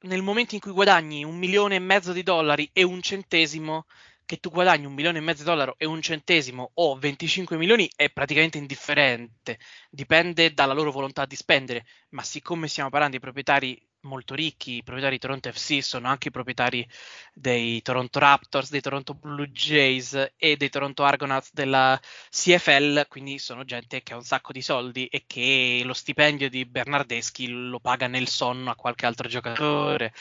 nel 0.00 0.22
momento 0.22 0.54
in 0.54 0.60
cui 0.60 0.72
guadagni 0.72 1.24
un 1.24 1.36
milione 1.36 1.76
e 1.76 1.78
mezzo 1.78 2.12
di 2.12 2.22
dollari 2.22 2.68
e 2.72 2.82
un 2.82 3.00
centesimo, 3.00 3.86
che 4.26 4.38
tu 4.38 4.50
guadagni 4.50 4.84
un 4.84 4.94
milione 4.94 5.18
e 5.18 5.22
mezzo 5.22 5.42
di 5.42 5.48
dollari 5.48 5.74
e 5.76 5.86
un 5.86 6.02
centesimo 6.02 6.72
o 6.74 6.96
25 6.96 7.56
milioni 7.56 7.88
è 7.94 8.10
praticamente 8.10 8.58
indifferente, 8.58 9.58
dipende 9.88 10.52
dalla 10.52 10.72
loro 10.72 10.90
volontà 10.90 11.24
di 11.24 11.36
spendere, 11.36 11.86
ma 12.10 12.22
siccome 12.22 12.68
stiamo 12.68 12.90
parlando 12.90 13.16
di 13.16 13.22
proprietari 13.22 13.80
molto 14.04 14.34
ricchi, 14.34 14.76
i 14.76 14.82
proprietari 14.82 15.16
di 15.16 15.20
Toronto 15.20 15.52
FC 15.52 15.82
sono 15.82 16.08
anche 16.08 16.28
i 16.28 16.30
proprietari 16.30 16.86
dei 17.32 17.82
Toronto 17.82 18.18
Raptors, 18.18 18.70
dei 18.70 18.80
Toronto 18.80 19.14
Blue 19.14 19.48
Jays 19.50 20.32
e 20.36 20.56
dei 20.56 20.70
Toronto 20.70 21.04
Argonauts 21.04 21.52
della 21.52 22.00
CFL, 22.30 23.06
quindi 23.08 23.38
sono 23.38 23.64
gente 23.64 24.02
che 24.02 24.12
ha 24.12 24.16
un 24.16 24.24
sacco 24.24 24.52
di 24.52 24.62
soldi 24.62 25.06
e 25.06 25.24
che 25.26 25.82
lo 25.84 25.92
stipendio 25.92 26.48
di 26.48 26.64
Bernardeschi 26.64 27.48
lo 27.48 27.80
paga 27.80 28.06
nel 28.06 28.28
sonno 28.28 28.70
a 28.70 28.76
qualche 28.76 29.06
altro 29.06 29.28
giocatore. 29.28 30.12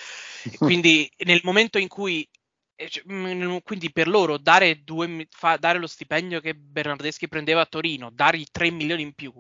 quindi 0.58 1.10
nel 1.20 1.42
momento 1.44 1.78
in 1.78 1.88
cui 1.88 2.28
cioè, 2.76 3.04
mm, 3.12 3.58
quindi 3.64 3.92
per 3.92 4.08
loro 4.08 4.38
dare, 4.38 4.84
due, 4.84 5.28
fa, 5.30 5.58
dare 5.58 5.80
lo 5.80 5.88
stipendio 5.88 6.40
che 6.40 6.56
Bernardeschi 6.56 7.28
prendeva 7.28 7.62
a 7.62 7.66
Torino, 7.66 8.10
dargli 8.12 8.46
3 8.52 8.72
milioni 8.72 9.04
in 9.04 9.14
più, 9.14 9.32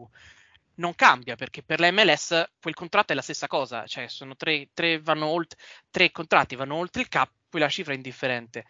non 0.76 0.96
cambia 0.96 1.36
perché 1.36 1.62
per 1.64 1.80
la 1.80 1.92
MLS 1.92 2.52
quel 2.60 2.74
contratto 2.74 3.12
è 3.12 3.16
la 3.16 3.22
stessa 3.22 3.48
cosa, 3.48 3.86
cioè 3.86 4.08
sono 4.08 4.36
tre, 4.36 4.70
tre, 4.74 5.02
oltre, 5.06 5.58
tre 5.90 6.12
contratti, 6.12 6.56
vanno 6.56 6.76
oltre 6.76 7.02
il 7.02 7.10
cap, 7.10 7.32
poi 7.50 7.62
la 7.62 7.70
cifra 7.70 7.94
è 7.94 7.96
indifferente. 7.96 8.66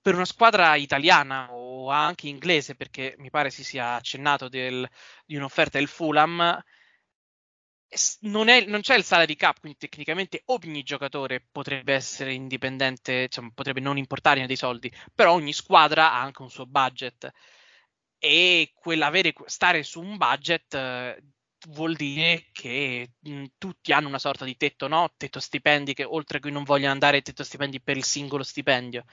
Per 0.00 0.14
una 0.14 0.24
squadra 0.24 0.76
italiana 0.76 1.52
o 1.52 1.90
anche 1.90 2.28
inglese, 2.28 2.74
perché 2.74 3.14
mi 3.18 3.30
pare 3.30 3.50
si 3.50 3.64
sia 3.64 3.94
accennato 3.94 4.48
del, 4.48 4.88
di 5.26 5.36
un'offerta 5.36 5.78
del 5.78 5.88
Fulham, 5.88 6.62
non, 8.20 8.48
è, 8.48 8.64
non, 8.66 8.80
c'è 8.80 8.96
il 8.96 9.04
salary 9.04 9.34
cap, 9.34 9.58
quindi 9.60 9.78
tecnicamente 9.78 10.42
ogni 10.46 10.82
giocatore 10.82 11.44
potrebbe 11.50 11.94
essere 11.94 12.32
indipendente, 12.32 13.24
insomma, 13.24 13.50
potrebbe 13.52 13.80
non 13.80 13.98
importare 13.98 14.46
dei 14.46 14.56
soldi, 14.56 14.92
però 15.14 15.32
ogni 15.32 15.52
squadra 15.52 16.12
ha 16.12 16.20
anche 16.20 16.42
un 16.42 16.50
suo 16.50 16.66
budget 16.66 17.30
e 18.18 18.72
quell'avere, 18.74 19.32
stare 19.46 19.82
su 19.82 20.00
un 20.00 20.16
budget 20.16 20.74
vuol 21.68 21.94
dire 21.94 22.46
che 22.52 23.12
mh, 23.18 23.44
tutti 23.58 23.92
hanno 23.92 24.08
una 24.08 24.18
sorta 24.18 24.44
di 24.44 24.56
tetto, 24.56 24.88
no? 24.88 25.12
Tetto 25.16 25.40
stipendi 25.40 25.94
che 25.94 26.04
oltre 26.04 26.38
a 26.38 26.40
cui 26.40 26.52
non 26.52 26.64
vogliono 26.64 26.92
andare 26.92 27.22
tetto 27.22 27.44
stipendi 27.44 27.80
per 27.80 27.96
il 27.96 28.04
singolo 28.04 28.42
stipendio. 28.42 29.04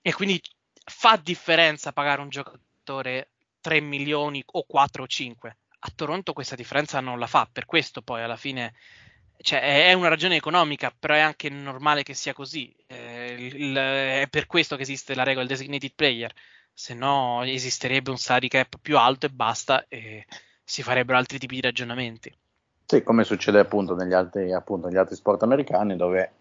E 0.00 0.12
quindi 0.12 0.40
fa 0.84 1.16
differenza 1.16 1.92
pagare 1.92 2.20
un 2.20 2.28
giocatore 2.28 3.30
3 3.60 3.80
milioni 3.80 4.42
o 4.46 4.64
4 4.64 5.02
o 5.02 5.06
5. 5.06 5.56
A 5.78 5.92
Toronto 5.94 6.32
questa 6.32 6.54
differenza 6.56 7.00
non 7.00 7.18
la 7.18 7.26
fa, 7.26 7.48
per 7.50 7.66
questo 7.66 8.02
poi 8.02 8.22
alla 8.22 8.36
fine 8.36 8.74
cioè, 9.38 9.88
è 9.88 9.92
una 9.92 10.08
ragione 10.08 10.36
economica, 10.36 10.94
però 10.96 11.14
è 11.14 11.20
anche 11.20 11.48
normale 11.48 12.02
che 12.02 12.14
sia 12.14 12.32
così. 12.32 12.74
Eh, 12.86 13.34
il, 13.38 13.74
è 13.74 14.26
per 14.30 14.46
questo 14.46 14.76
che 14.76 14.82
esiste 14.82 15.14
la 15.14 15.22
regola 15.22 15.46
designated 15.46 15.92
player, 15.94 16.32
se 16.72 16.94
no 16.94 17.42
esisterebbe 17.44 18.10
un 18.10 18.18
salary 18.18 18.48
cap 18.48 18.78
più 18.80 18.98
alto 18.98 19.26
e 19.26 19.30
basta. 19.30 19.86
E 19.88 20.26
si 20.68 20.82
farebbero 20.82 21.16
altri 21.16 21.38
tipi 21.38 21.54
di 21.54 21.60
ragionamenti. 21.60 22.34
Sì, 22.84 23.02
come 23.04 23.22
succede 23.22 23.60
appunto 23.60 23.94
negli 23.94 24.12
altri, 24.12 24.52
appunto 24.52 24.88
negli 24.88 24.96
altri 24.96 25.14
sport 25.14 25.44
americani, 25.44 25.94
dove 25.94 26.32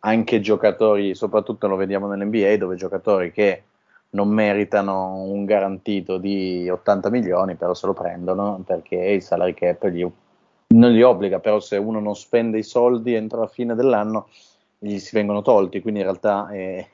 anche 0.00 0.40
giocatori, 0.40 1.14
soprattutto 1.14 1.66
lo 1.66 1.76
vediamo 1.76 2.06
nell'NBA, 2.06 2.56
dove 2.56 2.76
giocatori 2.76 3.30
che 3.30 3.62
non 4.10 4.28
meritano 4.28 5.22
un 5.22 5.44
garantito 5.44 6.16
di 6.16 6.68
80 6.68 7.10
milioni, 7.10 7.56
però 7.56 7.74
se 7.74 7.86
lo 7.86 7.92
prendono 7.92 8.62
perché 8.66 8.96
il 8.96 9.22
salary 9.22 9.52
cap 9.52 9.86
gli, 9.88 10.06
non 10.68 10.90
li 10.90 11.02
obbliga, 11.02 11.40
però 11.40 11.60
se 11.60 11.76
uno 11.76 12.00
non 12.00 12.14
spende 12.16 12.58
i 12.58 12.62
soldi 12.62 13.14
entro 13.14 13.40
la 13.40 13.48
fine 13.48 13.74
dell'anno 13.74 14.28
gli 14.78 14.98
si 14.98 15.14
vengono 15.14 15.42
tolti, 15.42 15.80
quindi 15.80 16.00
in 16.00 16.06
realtà 16.06 16.48
è, 16.48 16.88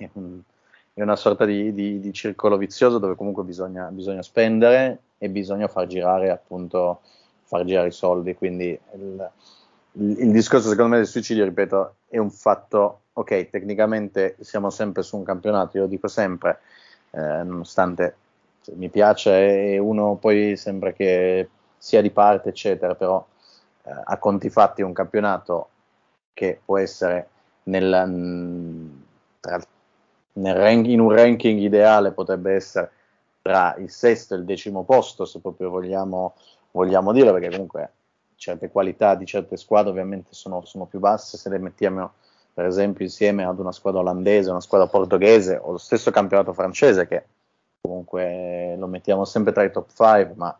è 1.01 1.05
una 1.05 1.17
sorta 1.17 1.47
di, 1.47 1.73
di, 1.73 1.99
di, 1.99 2.13
circolo 2.13 2.59
vizioso 2.59 2.99
dove 2.99 3.15
comunque 3.15 3.43
bisogna, 3.43 3.89
bisogna 3.91 4.23
spendere 4.23 4.99
e 5.17 5.31
bisogna 5.31 5.67
far 5.67 5.87
girare 5.87 6.31
appunto 6.31 7.01
far 7.45 7.65
girare 7.65 7.89
i 7.89 7.93
soldi. 7.93 8.35
Quindi 8.35 8.79
il, 8.95 9.31
il, 9.93 10.19
il, 10.19 10.31
discorso 10.31 10.69
secondo 10.69 10.91
me 10.91 10.97
del 10.99 11.07
suicidio, 11.07 11.45
ripeto, 11.45 11.95
è 12.09 12.19
un 12.19 12.31
fatto, 12.31 13.01
ok, 13.15 13.49
tecnicamente 13.49 14.37
siamo 14.41 14.69
sempre 14.69 15.03
su 15.03 15.17
un 15.17 15.25
campionato, 15.25 15.79
io 15.79 15.87
dico 15.87 16.07
sempre, 16.07 16.61
eh, 17.13 17.43
nonostante 17.45 18.17
cioè, 18.63 18.75
mi 18.75 18.91
piace 18.91 19.73
e 19.73 19.79
uno 19.79 20.17
poi 20.17 20.57
sembra 20.57 20.93
che 20.93 21.49
sia 21.79 22.03
di 22.03 22.11
parte, 22.11 22.51
eccetera, 22.51 22.95
però 22.95 23.27
eh, 23.85 23.91
a 24.05 24.19
conti 24.19 24.51
fatti 24.51 24.83
è 24.83 24.85
un 24.85 24.93
campionato 24.93 25.69
che 26.35 26.61
può 26.63 26.77
essere 26.77 27.29
nel, 27.65 28.91
tra, 29.41 29.61
rank, 30.45 30.87
in 30.87 31.01
un 31.01 31.13
ranking 31.13 31.59
ideale 31.61 32.13
potrebbe 32.13 32.55
essere 32.55 32.91
tra 33.43 33.75
il 33.79 33.91
sesto 33.91 34.35
e 34.35 34.39
il 34.39 34.45
decimo 34.45 34.85
posto, 34.85 35.25
se 35.25 35.41
proprio 35.41 35.71
vogliamo, 35.71 36.35
vogliamo 36.73 37.13
dire, 37.13 37.33
perché 37.33 37.51
comunque 37.51 37.91
certe 38.37 38.71
qualità 38.71 39.15
di 39.15 39.27
certe 39.27 39.57
squadre 39.57 39.91
ovviamente 39.91 40.29
sono, 40.33 40.65
sono, 40.65 40.87
più 40.87 40.99
basse. 40.99 41.37
Se 41.37 41.49
le 41.49 41.59
mettiamo 41.59 42.13
per 42.53 42.67
esempio 42.67 43.05
insieme 43.05 43.45
ad 43.45 43.59
una 43.59 43.73
squadra 43.73 44.01
olandese, 44.01 44.51
una 44.51 44.61
squadra 44.61 44.89
portoghese 44.89 45.59
o 45.63 45.73
lo 45.73 45.79
stesso 45.79 46.11
campionato 46.11 46.53
francese 46.53 47.07
che 47.07 47.25
comunque 47.81 48.77
lo 48.77 48.87
mettiamo 48.87 49.25
sempre 49.25 49.53
tra 49.53 49.63
i 49.63 49.71
top 49.71 49.89
5 49.89 50.33
ma 50.37 50.59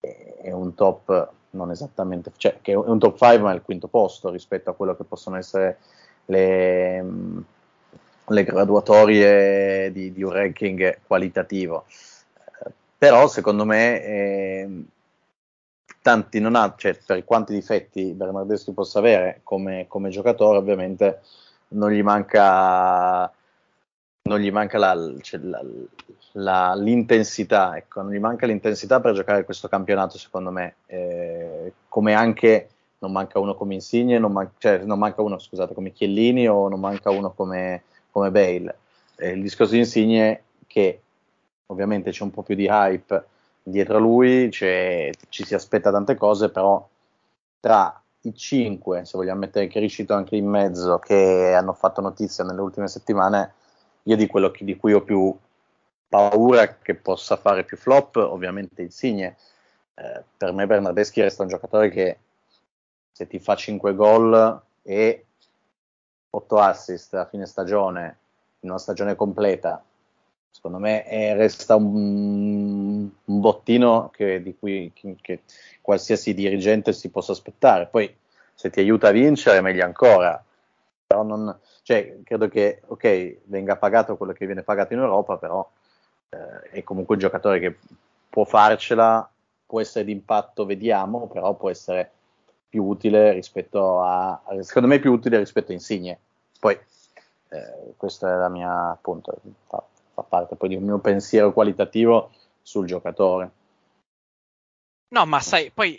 è 0.00 0.52
un 0.52 0.74
top 0.74 1.32
non 1.50 1.70
esattamente, 1.70 2.32
cioè 2.36 2.58
che 2.60 2.72
è 2.72 2.76
un 2.76 2.98
top 2.98 3.16
5 3.16 3.38
ma 3.38 3.52
è 3.52 3.54
il 3.54 3.62
quinto 3.62 3.88
posto 3.88 4.30
rispetto 4.30 4.70
a 4.70 4.74
quello 4.74 4.96
che 4.96 5.04
possono 5.04 5.36
essere 5.36 5.78
le, 6.26 7.04
le 8.28 8.44
graduatorie 8.44 9.92
di, 9.92 10.12
di 10.12 10.22
un 10.22 10.32
ranking 10.32 10.98
qualitativo. 11.06 11.84
Però 12.96 13.26
secondo 13.28 13.64
me 13.64 14.02
eh, 14.02 14.68
tanti 16.00 16.40
non 16.40 16.54
ha, 16.54 16.74
cioè, 16.76 16.98
per 17.04 17.24
quanti 17.24 17.52
difetti 17.52 18.12
Bernardeschi 18.12 18.72
possa 18.72 18.98
avere 18.98 19.40
come, 19.42 19.86
come 19.88 20.10
giocatore, 20.10 20.58
ovviamente 20.58 21.20
non 21.68 21.90
gli 21.90 22.02
manca, 22.02 23.30
non 24.22 24.38
gli 24.38 24.50
manca 24.50 24.78
la, 24.78 25.12
cioè, 25.20 25.40
la, 25.40 25.62
la, 26.32 26.74
l'intensità, 26.74 27.76
ecco, 27.76 28.02
non 28.02 28.12
gli 28.12 28.18
manca 28.18 28.46
l'intensità 28.46 29.00
per 29.00 29.14
giocare 29.14 29.44
questo 29.44 29.68
campionato, 29.68 30.18
secondo 30.18 30.50
me, 30.50 30.76
eh, 30.86 31.72
come 31.88 32.14
anche 32.14 32.68
non 32.98 33.12
manca 33.12 33.38
uno 33.38 33.54
come 33.54 33.74
Insigne, 33.74 34.18
non, 34.18 34.32
man- 34.32 34.52
cioè, 34.58 34.78
non, 34.78 34.98
manca 34.98 35.22
uno, 35.22 35.38
scusate, 35.38 35.74
come 35.74 35.92
Chiellini 35.92 36.48
o 36.48 36.68
non 36.68 36.80
manca 36.80 37.10
uno 37.10 37.32
come, 37.32 37.82
come 38.14 38.30
Bale. 38.30 38.78
Eh, 39.16 39.30
il 39.30 39.42
discorso 39.42 39.72
di 39.72 39.80
Insigne 39.80 40.44
che 40.68 41.00
ovviamente 41.66 42.12
c'è 42.12 42.22
un 42.22 42.30
po' 42.30 42.42
più 42.42 42.54
di 42.54 42.68
hype 42.70 43.26
dietro 43.60 43.96
a 43.96 44.00
lui, 44.00 44.52
ci 44.52 45.12
si 45.28 45.54
aspetta 45.54 45.90
tante 45.90 46.14
cose, 46.14 46.50
però 46.50 46.86
tra 47.58 48.00
i 48.20 48.34
cinque, 48.34 49.04
se 49.04 49.16
vogliamo 49.16 49.40
mettere 49.40 49.66
che 49.66 49.78
è 49.78 49.80
riuscito 49.80 50.14
anche 50.14 50.36
in 50.36 50.46
mezzo, 50.46 50.98
che 51.00 51.54
hanno 51.54 51.72
fatto 51.72 52.00
notizia 52.00 52.44
nelle 52.44 52.60
ultime 52.60 52.86
settimane, 52.86 53.54
io 54.04 54.16
di 54.16 54.28
quello 54.28 54.52
di 54.56 54.76
cui 54.76 54.92
ho 54.92 55.02
più 55.02 55.36
paura 56.08 56.76
che 56.76 56.94
possa 56.94 57.36
fare 57.36 57.64
più 57.64 57.76
flop, 57.76 58.16
ovviamente 58.16 58.82
Insigne. 58.82 59.36
Eh, 59.94 60.22
per 60.36 60.52
me 60.52 60.66
Bernardeschi 60.66 61.20
resta 61.20 61.42
un 61.42 61.48
giocatore 61.48 61.88
che 61.88 62.18
se 63.10 63.26
ti 63.26 63.40
fa 63.40 63.56
5 63.56 63.94
gol 63.94 64.62
e 64.82 65.24
8 66.34 66.58
assist 66.58 67.14
a 67.14 67.26
fine 67.26 67.46
stagione, 67.46 68.18
in 68.60 68.70
una 68.70 68.78
stagione 68.78 69.14
completa, 69.14 69.82
secondo 70.50 70.78
me 70.78 71.04
è, 71.04 71.34
resta 71.34 71.76
un, 71.76 73.08
un 73.24 73.40
bottino 73.40 74.10
che, 74.12 74.42
di 74.42 74.56
cui 74.58 74.90
che, 74.94 75.16
che 75.20 75.42
qualsiasi 75.80 76.34
dirigente 76.34 76.92
si 76.92 77.10
possa 77.10 77.32
aspettare. 77.32 77.86
Poi 77.86 78.14
se 78.54 78.70
ti 78.70 78.80
aiuta 78.80 79.08
a 79.08 79.12
vincere, 79.12 79.60
meglio 79.60 79.84
ancora. 79.84 80.42
Però 81.06 81.22
non, 81.22 81.58
cioè, 81.82 82.20
credo 82.22 82.48
che 82.48 82.82
ok, 82.86 83.38
venga 83.44 83.76
pagato 83.76 84.16
quello 84.16 84.32
che 84.32 84.46
viene 84.46 84.62
pagato 84.62 84.94
in 84.94 85.00
Europa, 85.00 85.36
però 85.36 85.68
eh, 86.30 86.70
è 86.70 86.82
comunque 86.82 87.14
un 87.16 87.20
giocatore 87.20 87.60
che 87.60 87.76
può 88.30 88.44
farcela, 88.44 89.28
può 89.66 89.80
essere 89.80 90.04
d'impatto, 90.04 90.64
vediamo, 90.64 91.26
però 91.26 91.54
può 91.54 91.68
essere 91.68 92.10
più 92.74 92.82
utile 92.82 93.32
rispetto 93.32 94.02
a, 94.02 94.42
secondo 94.62 94.88
me 94.88 94.98
più 94.98 95.12
utile 95.12 95.38
rispetto 95.38 95.70
a 95.70 95.74
Insigne. 95.74 96.18
Poi 96.58 96.74
eh, 96.74 97.94
questa 97.96 98.32
è 98.32 98.36
la 98.36 98.48
mia 98.48 98.90
appunto 98.90 99.32
fa 99.68 100.22
parte 100.22 100.56
poi 100.56 100.70
di 100.70 100.74
un 100.74 100.82
mio 100.82 100.98
pensiero 100.98 101.52
qualitativo 101.52 102.32
sul 102.62 102.84
giocatore. 102.86 103.50
No, 105.10 105.24
ma 105.24 105.38
sai, 105.38 105.70
poi 105.70 105.96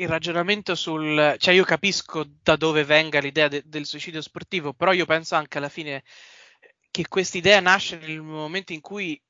il 0.00 0.08
ragionamento 0.08 0.74
sul... 0.74 1.36
cioè 1.38 1.54
io 1.54 1.62
capisco 1.62 2.24
da 2.42 2.56
dove 2.56 2.82
venga 2.82 3.20
l'idea 3.20 3.46
de- 3.46 3.62
del 3.64 3.86
suicidio 3.86 4.20
sportivo, 4.20 4.72
però 4.72 4.90
io 4.90 5.06
penso 5.06 5.36
anche 5.36 5.58
alla 5.58 5.68
fine 5.68 6.02
che 6.90 7.06
questa 7.06 7.38
idea 7.38 7.60
nasce 7.60 7.98
nel 7.98 8.20
momento 8.20 8.72
in 8.72 8.80
cui 8.80 9.20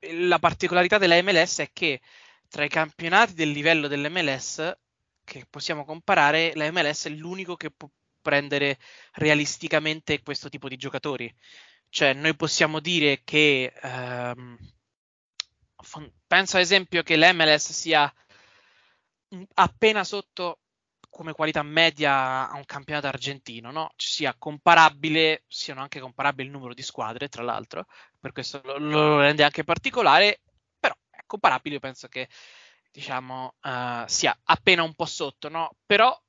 la 0.00 0.38
particolarità 0.38 0.98
della 0.98 1.22
MLS 1.22 1.60
è 1.60 1.70
che 1.72 2.02
tra 2.46 2.64
i 2.64 2.68
campionati 2.68 3.32
del 3.32 3.50
livello 3.50 3.88
dell'MLS 3.88 4.76
che 5.28 5.46
possiamo 5.48 5.84
comparare, 5.84 6.52
la 6.54 6.70
MLS 6.72 7.06
è 7.06 7.10
l'unico 7.10 7.54
che 7.56 7.70
può 7.70 7.88
prendere 8.20 8.78
realisticamente 9.12 10.22
questo 10.22 10.48
tipo 10.48 10.68
di 10.68 10.76
giocatori. 10.76 11.32
Cioè, 11.90 12.14
noi 12.14 12.34
possiamo 12.34 12.80
dire 12.80 13.22
che 13.24 13.72
ehm, 13.80 14.58
penso 16.26 16.56
ad 16.56 16.62
esempio 16.62 17.02
che 17.02 17.16
l'MLS 17.16 17.72
sia 17.72 18.12
appena 19.54 20.04
sotto 20.04 20.60
come 21.10 21.32
qualità 21.32 21.62
media 21.62 22.48
a 22.48 22.56
un 22.56 22.64
campionato 22.64 23.06
argentino, 23.06 23.70
no? 23.70 23.92
Ci 23.96 24.08
sia 24.08 24.34
comparabile, 24.36 25.44
siano 25.46 25.80
anche 25.80 26.00
comparabili 26.00 26.48
il 26.48 26.54
numero 26.54 26.74
di 26.74 26.82
squadre, 26.82 27.28
tra 27.28 27.42
l'altro, 27.42 27.86
per 28.18 28.32
questo 28.32 28.60
lo, 28.64 28.78
lo 28.78 29.20
rende 29.20 29.42
anche 29.42 29.64
particolare, 29.64 30.40
però 30.78 30.94
è 31.10 31.22
comparabile, 31.26 31.76
io 31.76 31.80
penso 31.80 32.08
che 32.08 32.28
diciamo 32.98 33.54
uh, 33.62 34.02
sia 34.06 34.36
appena 34.42 34.82
un 34.82 34.92
po' 34.94 35.06
sotto, 35.06 35.48
no? 35.48 35.76
Però 35.86 36.20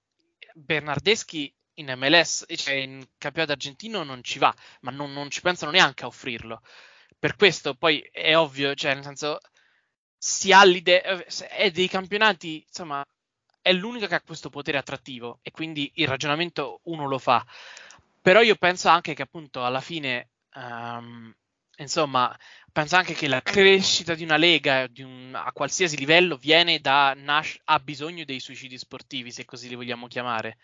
Bernardeschi 0.53 1.51
in 1.75 1.91
MLS, 1.97 2.45
cioè 2.55 2.75
in 2.75 3.03
campionato 3.17 3.53
argentino 3.53 4.03
non 4.03 4.23
ci 4.23 4.37
va, 4.37 4.53
ma 4.81 4.91
non, 4.91 5.11
non 5.11 5.31
ci 5.31 5.41
pensano 5.41 5.71
neanche 5.71 6.03
a 6.03 6.07
offrirlo. 6.07 6.61
Per 7.17 7.35
questo 7.35 7.73
poi 7.73 7.99
è 8.11 8.37
ovvio, 8.37 8.75
cioè 8.75 8.93
nel 8.93 9.03
senso 9.03 9.39
si 10.15 10.51
ha 10.53 10.63
l'idea, 10.63 11.23
è 11.49 11.71
dei 11.71 11.87
campionati, 11.87 12.63
insomma, 12.67 13.03
è 13.61 13.73
l'unica 13.73 14.05
che 14.07 14.15
ha 14.15 14.21
questo 14.21 14.49
potere 14.49 14.77
attrattivo 14.77 15.39
e 15.41 15.49
quindi 15.49 15.91
il 15.95 16.07
ragionamento 16.07 16.81
uno 16.83 17.07
lo 17.07 17.17
fa. 17.17 17.43
Però 18.21 18.41
io 18.41 18.55
penso 18.57 18.89
anche 18.89 19.15
che 19.15 19.23
appunto 19.23 19.65
alla 19.65 19.81
fine, 19.81 20.29
um, 20.53 21.33
insomma, 21.83 22.35
penso 22.71 22.95
anche 22.95 23.13
che 23.13 23.27
la 23.27 23.41
crescita 23.41 24.13
di 24.15 24.23
una 24.23 24.37
lega 24.37 24.87
di 24.87 25.01
un, 25.03 25.33
a 25.35 25.51
qualsiasi 25.51 25.97
livello 25.97 26.37
viene 26.37 26.79
da, 26.79 27.13
nas- 27.15 27.59
ha 27.65 27.79
bisogno 27.79 28.23
dei 28.25 28.39
suicidi 28.39 28.77
sportivi, 28.77 29.31
se 29.31 29.45
così 29.45 29.67
li 29.69 29.75
vogliamo 29.75 30.07
chiamare. 30.07 30.57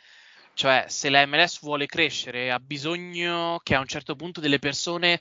Cioè, 0.54 0.86
se 0.88 1.10
la 1.10 1.26
MLS 1.26 1.60
vuole 1.62 1.86
crescere, 1.86 2.52
ha 2.52 2.60
bisogno 2.60 3.60
che 3.64 3.76
a 3.76 3.80
un 3.80 3.88
certo 3.88 4.16
punto 4.16 4.40
delle 4.40 4.60
persone 4.60 5.20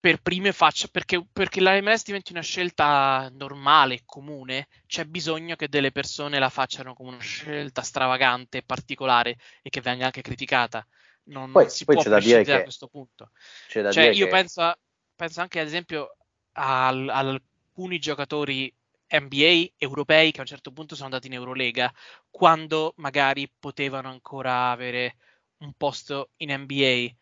per 0.00 0.20
prime 0.20 0.52
faccia, 0.52 0.88
perché, 0.88 1.24
perché 1.32 1.60
la 1.60 1.80
MLS 1.80 2.04
diventi 2.04 2.32
una 2.32 2.42
scelta 2.42 3.28
normale, 3.32 4.02
comune, 4.04 4.66
c'è 4.86 5.04
bisogno 5.04 5.54
che 5.54 5.68
delle 5.68 5.92
persone 5.92 6.38
la 6.40 6.48
facciano 6.48 6.92
come 6.94 7.10
una 7.10 7.20
scelta 7.20 7.82
stravagante, 7.82 8.62
particolare 8.64 9.36
e 9.62 9.70
che 9.70 9.80
venga 9.80 10.06
anche 10.06 10.20
criticata. 10.22 10.84
Non, 11.24 11.52
poi, 11.52 11.70
si 11.70 11.84
poi 11.84 11.94
può 11.94 12.04
c'è 12.04 12.10
da 12.10 12.18
dire 12.18 12.42
che, 12.42 12.52
a 12.52 12.62
questo 12.62 12.88
punto. 12.88 13.30
C'è 13.68 13.82
da 13.82 13.92
cioè, 13.92 14.04
dire 14.04 14.16
io 14.16 14.24
che... 14.26 14.30
penso, 14.30 14.74
penso, 15.14 15.40
anche 15.40 15.60
ad 15.60 15.66
esempio 15.66 16.16
al, 16.52 17.08
ad 17.08 17.26
alcuni 17.28 17.98
giocatori 17.98 18.72
NBA 19.08 19.74
europei 19.76 20.32
che 20.32 20.38
a 20.38 20.42
un 20.42 20.46
certo 20.46 20.72
punto 20.72 20.94
sono 20.94 21.06
andati 21.06 21.26
in 21.26 21.34
Eurolega 21.34 21.92
quando 22.30 22.94
magari 22.96 23.50
potevano 23.58 24.08
ancora 24.08 24.70
avere 24.70 25.16
un 25.58 25.72
posto 25.76 26.30
in 26.38 26.52
NBA 26.52 27.14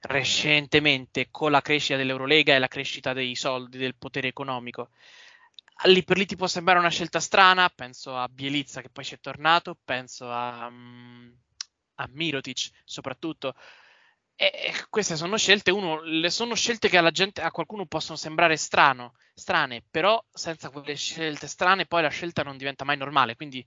recentemente 0.00 1.28
con 1.30 1.50
la 1.50 1.60
crescita 1.60 1.96
dell'Eurolega 1.96 2.54
e 2.54 2.58
la 2.58 2.68
crescita 2.68 3.12
dei 3.12 3.34
soldi, 3.34 3.78
del 3.78 3.96
potere 3.96 4.28
economico. 4.28 4.90
Lì 5.84 6.02
per 6.02 6.16
lì 6.16 6.26
ti 6.26 6.36
può 6.36 6.48
sembrare 6.48 6.80
una 6.80 6.90
scelta 6.90 7.20
strana, 7.20 7.68
penso 7.68 8.16
a 8.16 8.28
Bielizza 8.28 8.80
che 8.80 8.90
poi 8.90 9.04
ci 9.04 9.14
è 9.14 9.20
tornato, 9.20 9.76
penso 9.84 10.28
a, 10.28 10.66
um, 10.66 11.32
a 11.98 12.08
Mirotic 12.12 12.70
soprattutto. 12.84 13.54
E, 14.34 14.72
queste 14.88 15.16
sono 15.16 15.36
scelte, 15.36 15.70
uno, 15.70 16.00
le 16.02 16.30
sono 16.30 16.54
scelte 16.54 16.88
che 16.88 16.98
alla 16.98 17.10
gente, 17.10 17.40
a 17.40 17.50
qualcuno 17.50 17.86
possono 17.86 18.16
sembrare 18.16 18.56
strano, 18.56 19.14
strane, 19.34 19.82
però 19.90 20.22
senza 20.30 20.70
quelle 20.70 20.94
scelte 20.94 21.46
strane 21.46 21.86
poi 21.86 22.02
la 22.02 22.08
scelta 22.08 22.42
non 22.42 22.56
diventa 22.56 22.84
mai 22.84 22.96
normale, 22.96 23.36
quindi 23.36 23.66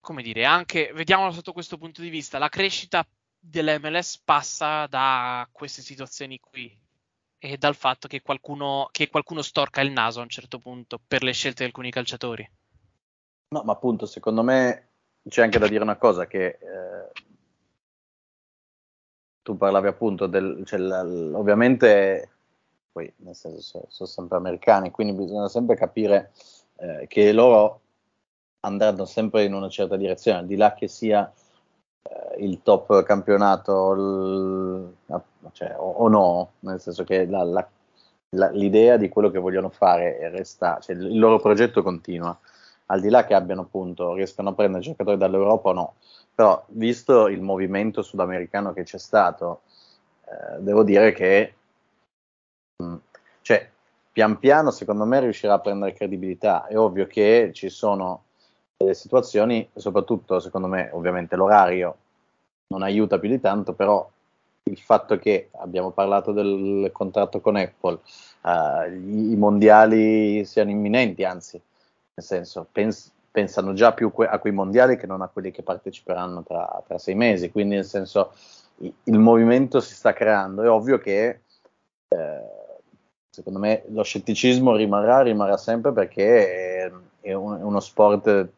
come 0.00 0.22
dire, 0.22 0.44
anche 0.44 0.92
vediamolo 0.94 1.32
sotto 1.32 1.52
questo 1.52 1.78
punto 1.78 2.02
di 2.02 2.10
vista, 2.10 2.38
la 2.38 2.50
crescita 2.50 3.04
dell'MLS 3.38 4.20
passa 4.22 4.86
da 4.86 5.48
queste 5.50 5.82
situazioni 5.82 6.38
qui 6.38 6.78
e 7.38 7.56
dal 7.56 7.74
fatto 7.74 8.06
che 8.06 8.22
qualcuno, 8.22 8.88
che 8.92 9.08
qualcuno 9.08 9.42
storca 9.42 9.80
il 9.80 9.90
naso 9.90 10.20
a 10.20 10.22
un 10.22 10.28
certo 10.28 10.58
punto 10.58 11.00
per 11.04 11.22
le 11.22 11.32
scelte 11.32 11.62
di 11.62 11.64
alcuni 11.64 11.90
calciatori. 11.90 12.48
No, 13.48 13.62
ma 13.64 13.72
appunto, 13.72 14.06
secondo 14.06 14.42
me 14.42 14.93
c'è 15.28 15.42
anche 15.42 15.58
da 15.58 15.68
dire 15.68 15.82
una 15.82 15.96
cosa 15.96 16.26
che 16.26 16.46
eh, 16.46 17.12
tu 19.42 19.56
parlavi 19.56 19.88
appunto 19.88 20.26
del, 20.26 20.62
cioè, 20.64 20.78
l- 20.80 21.32
ovviamente, 21.34 22.30
poi 22.90 23.12
nel 23.16 23.34
senso 23.34 23.84
sono, 23.88 24.08
sempre 24.08 24.38
americani, 24.38 24.90
quindi 24.90 25.12
bisogna 25.12 25.48
sempre 25.48 25.76
capire 25.76 26.32
eh, 26.76 27.06
che 27.08 27.32
loro 27.32 27.80
andranno 28.60 29.04
sempre 29.04 29.44
in 29.44 29.52
una 29.52 29.68
certa 29.68 29.96
direzione, 29.96 30.38
al 30.38 30.46
di 30.46 30.56
là 30.56 30.72
che 30.74 30.88
sia 30.88 31.30
eh, 32.02 32.44
il 32.44 32.62
top 32.62 33.02
campionato 33.02 33.92
il, 33.92 34.94
cioè, 35.52 35.74
o, 35.76 35.90
o, 35.90 36.08
no, 36.08 36.52
nel 36.60 36.80
senso 36.80 37.04
che 37.04 37.26
la, 37.26 37.42
la, 37.44 37.68
la, 38.30 38.50
l'idea 38.50 38.96
di 38.96 39.10
quello 39.10 39.30
che 39.30 39.38
vogliono 39.38 39.68
fare 39.68 40.30
resta, 40.30 40.78
cioè, 40.80 40.96
il 40.96 41.18
loro 41.18 41.38
progetto 41.38 41.82
continua, 41.82 42.38
al 42.86 43.00
di 43.00 43.08
là 43.08 43.24
che 43.24 43.34
abbiano 43.34 43.62
appunto, 43.62 44.14
riescano 44.14 44.50
a 44.50 44.54
prendere 44.54 44.82
giocatori 44.82 45.16
dall'Europa 45.16 45.70
o 45.70 45.72
no, 45.72 45.94
però 46.34 46.64
visto 46.68 47.28
il 47.28 47.40
movimento 47.40 48.02
sudamericano 48.02 48.72
che 48.72 48.82
c'è 48.82 48.98
stato, 48.98 49.62
eh, 50.26 50.60
devo 50.60 50.82
dire 50.82 51.12
che 51.12 51.54
mh, 52.82 52.84
mm, 52.84 52.96
cioè, 53.42 53.70
pian 54.12 54.38
piano 54.38 54.70
secondo 54.70 55.04
me 55.04 55.20
riuscirà 55.20 55.54
a 55.54 55.60
prendere 55.60 55.92
credibilità, 55.92 56.66
è 56.66 56.78
ovvio 56.78 57.06
che 57.06 57.50
ci 57.52 57.68
sono 57.68 58.24
delle 58.76 58.94
situazioni, 58.94 59.68
soprattutto 59.74 60.40
secondo 60.40 60.66
me 60.66 60.90
ovviamente 60.92 61.36
l'orario 61.36 61.96
non 62.68 62.82
aiuta 62.82 63.18
più 63.18 63.28
di 63.28 63.40
tanto, 63.40 63.74
però 63.74 64.08
il 64.66 64.78
fatto 64.78 65.18
che 65.18 65.50
abbiamo 65.52 65.90
parlato 65.90 66.32
del 66.32 66.90
contratto 66.92 67.40
con 67.40 67.56
Apple, 67.56 68.00
uh, 68.42 68.90
i 68.90 69.36
mondiali 69.36 70.44
siano 70.44 70.70
imminenti, 70.70 71.22
anzi, 71.24 71.60
nel 72.14 72.24
senso, 72.26 72.66
pens- 72.70 73.12
pensano 73.30 73.72
già 73.72 73.92
più 73.92 74.10
que- 74.12 74.26
a 74.28 74.38
quei 74.38 74.52
mondiali 74.52 74.96
che 74.96 75.06
non 75.06 75.22
a 75.22 75.28
quelli 75.28 75.50
che 75.50 75.62
parteciperanno 75.62 76.42
tra, 76.42 76.82
tra 76.86 76.98
sei 76.98 77.14
mesi, 77.14 77.50
quindi 77.50 77.74
nel 77.76 77.84
senso 77.84 78.32
i- 78.78 78.92
il 79.04 79.18
movimento 79.18 79.80
si 79.80 79.94
sta 79.94 80.12
creando, 80.12 80.62
è 80.62 80.68
ovvio 80.70 80.98
che 80.98 81.40
eh, 82.08 82.42
secondo 83.30 83.58
me 83.58 83.84
lo 83.88 84.02
scetticismo 84.04 84.76
rimarrà, 84.76 85.22
rimarrà 85.22 85.56
sempre 85.56 85.92
perché 85.92 86.84
è, 86.84 86.92
è, 87.20 87.32
un- 87.32 87.58
è 87.58 87.62
uno 87.62 87.80
sport 87.80 88.48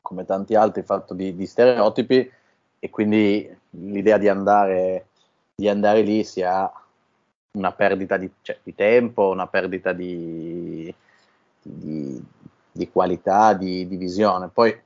come 0.00 0.24
tanti 0.24 0.54
altri 0.54 0.82
fatto 0.82 1.14
di, 1.14 1.34
di 1.34 1.46
stereotipi. 1.46 2.30
E 2.78 2.90
quindi 2.90 3.48
l'idea 3.70 4.18
di 4.18 4.28
andare, 4.28 5.06
di 5.54 5.68
andare 5.68 6.02
lì 6.02 6.22
sia 6.24 6.70
una 7.52 7.72
perdita 7.72 8.16
di, 8.18 8.30
cioè, 8.42 8.58
di 8.62 8.74
tempo, 8.74 9.30
una 9.30 9.46
perdita 9.46 9.92
di, 9.92 10.94
di, 11.62 12.22
di 12.74 12.90
qualità, 12.90 13.54
di, 13.54 13.86
di, 13.86 13.96
visione. 13.96 14.48
Poi 14.48 14.76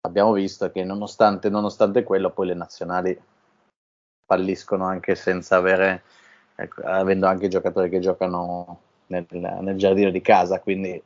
abbiamo 0.00 0.32
visto 0.32 0.70
che 0.70 0.84
nonostante, 0.84 1.50
nonostante, 1.50 2.02
quello 2.02 2.30
poi 2.30 2.46
le 2.46 2.54
nazionali 2.54 3.20
falliscono 4.24 4.86
anche 4.86 5.14
senza 5.14 5.56
avere, 5.56 6.02
ecco, 6.54 6.80
avendo 6.82 7.26
anche 7.26 7.48
giocatori 7.48 7.90
che 7.90 8.00
giocano 8.00 8.80
nel, 9.08 9.26
nel 9.28 9.76
giardino 9.76 10.10
di 10.10 10.22
casa, 10.22 10.60
quindi 10.60 11.00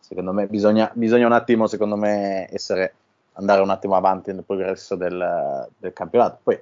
secondo 0.00 0.32
me 0.32 0.46
bisogna, 0.48 0.90
bisogna 0.94 1.26
un 1.26 1.32
attimo, 1.32 1.68
secondo 1.68 1.96
me, 1.96 2.48
essere, 2.50 2.94
andare 3.34 3.60
un 3.60 3.70
attimo 3.70 3.94
avanti 3.94 4.32
nel 4.32 4.42
progresso 4.44 4.96
del, 4.96 5.68
del, 5.78 5.92
campionato. 5.92 6.40
Poi, 6.42 6.60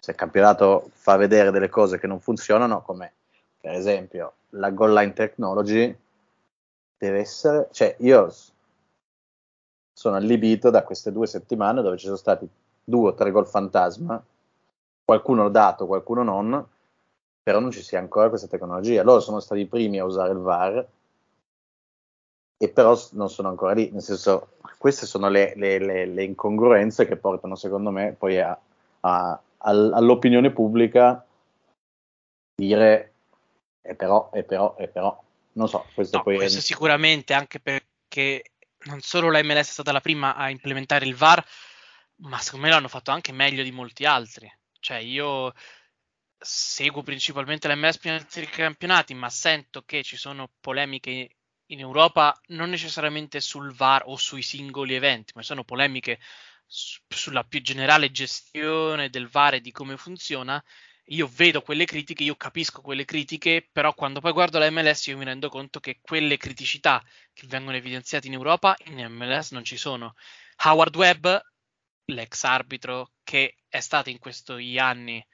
se 0.00 0.10
il 0.10 0.16
campionato 0.16 0.90
fa 0.90 1.14
vedere 1.16 1.52
delle 1.52 1.68
cose 1.68 2.00
che 2.00 2.08
non 2.08 2.18
funzionano, 2.18 2.82
come 2.82 3.12
per 3.60 3.74
esempio 3.74 4.32
la 4.50 4.70
goal 4.70 4.94
line 4.94 5.12
technology, 5.12 5.96
deve 7.02 7.18
essere, 7.18 7.66
cioè 7.72 7.96
io 7.98 8.32
sono 9.92 10.14
allibito 10.14 10.70
da 10.70 10.84
queste 10.84 11.10
due 11.10 11.26
settimane 11.26 11.82
dove 11.82 11.96
ci 11.96 12.04
sono 12.04 12.16
stati 12.16 12.48
due 12.84 13.08
o 13.08 13.14
tre 13.14 13.32
gol 13.32 13.48
fantasma, 13.48 14.24
qualcuno 15.04 15.48
dato, 15.48 15.86
qualcuno 15.86 16.22
non, 16.22 16.64
però 17.42 17.58
non 17.58 17.72
ci 17.72 17.82
sia 17.82 17.98
ancora 17.98 18.28
questa 18.28 18.46
tecnologia. 18.46 19.02
Loro 19.02 19.18
sono 19.18 19.40
stati 19.40 19.62
i 19.62 19.66
primi 19.66 19.98
a 19.98 20.04
usare 20.04 20.30
il 20.30 20.38
VAR 20.38 20.88
e 22.56 22.68
però 22.68 22.96
non 23.12 23.28
sono 23.28 23.48
ancora 23.48 23.72
lì, 23.72 23.90
nel 23.90 24.02
senso 24.02 24.50
queste 24.78 25.04
sono 25.04 25.28
le, 25.28 25.54
le, 25.56 25.78
le, 25.78 26.06
le 26.06 26.22
incongruenze 26.22 27.06
che 27.06 27.16
portano 27.16 27.56
secondo 27.56 27.90
me 27.90 28.14
poi 28.16 28.38
a, 28.38 28.56
a, 29.00 29.40
all'opinione 29.58 30.52
pubblica 30.52 31.26
dire 32.54 33.12
e 33.80 33.96
però, 33.96 34.30
e 34.32 34.44
però, 34.44 34.76
e 34.78 34.86
però, 34.86 35.20
non 35.54 35.68
so, 35.68 35.86
questo 35.94 36.18
no, 36.18 36.22
poi 36.22 36.36
questo 36.36 36.58
è... 36.58 36.62
sicuramente 36.62 37.34
anche 37.34 37.60
perché 37.60 38.52
non 38.84 39.00
solo 39.00 39.30
la 39.30 39.42
MLS 39.42 39.68
è 39.68 39.72
stata 39.72 39.92
la 39.92 40.00
prima 40.00 40.34
a 40.34 40.50
implementare 40.50 41.06
il 41.06 41.14
VAR, 41.14 41.44
ma 42.16 42.38
secondo 42.38 42.66
me 42.66 42.72
l'hanno 42.72 42.88
fatto 42.88 43.10
anche 43.10 43.32
meglio 43.32 43.62
di 43.62 43.72
molti 43.72 44.04
altri. 44.04 44.50
Cioè, 44.80 44.98
io 44.98 45.52
seguo 46.38 47.02
principalmente 47.02 47.68
l'MS 47.68 47.98
prima 47.98 48.26
dei 48.32 48.46
campionati, 48.46 49.14
ma 49.14 49.30
sento 49.30 49.82
che 49.84 50.02
ci 50.02 50.16
sono 50.16 50.50
polemiche 50.60 51.36
in 51.66 51.80
Europa 51.80 52.38
non 52.48 52.68
necessariamente 52.68 53.40
sul 53.40 53.72
VAR 53.72 54.02
o 54.06 54.16
sui 54.16 54.42
singoli 54.42 54.94
eventi, 54.94 55.32
ma 55.34 55.42
sono 55.42 55.64
polemiche 55.64 56.18
su- 56.66 57.00
sulla 57.08 57.44
più 57.44 57.62
generale 57.62 58.10
gestione 58.10 59.08
del 59.08 59.28
VAR 59.28 59.54
e 59.54 59.60
di 59.60 59.70
come 59.70 59.96
funziona. 59.96 60.62
Io 61.12 61.26
vedo 61.26 61.60
quelle 61.60 61.84
critiche, 61.84 62.22
io 62.22 62.36
capisco 62.36 62.80
quelle 62.80 63.04
critiche, 63.04 63.68
però 63.70 63.92
quando 63.94 64.20
poi 64.20 64.32
guardo 64.32 64.58
la 64.58 64.70
MLS 64.70 65.06
io 65.08 65.18
mi 65.18 65.24
rendo 65.24 65.50
conto 65.50 65.78
che 65.78 66.00
quelle 66.00 66.38
criticità 66.38 67.02
che 67.34 67.46
vengono 67.46 67.76
evidenziate 67.76 68.28
in 68.28 68.32
Europa 68.32 68.74
in 68.86 69.06
MLS 69.10 69.50
non 69.52 69.62
ci 69.62 69.76
sono. 69.76 70.14
Howard 70.64 70.96
Webb, 70.96 71.26
l'ex 72.06 72.44
arbitro 72.44 73.12
che 73.22 73.58
è 73.68 73.80
stato 73.80 74.08
in 74.08 74.18
questi 74.18 74.78
anni 74.78 75.24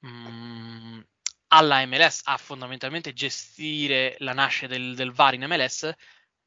mh, 0.00 0.08
mm, 0.08 1.00
alla 1.48 1.84
MLS 1.86 2.22
a 2.24 2.36
fondamentalmente 2.38 3.12
gestire 3.12 4.16
la 4.20 4.32
nascita 4.32 4.68
del, 4.68 4.94
del 4.94 5.12
VAR 5.12 5.34
in 5.34 5.44
MLS, 5.44 5.90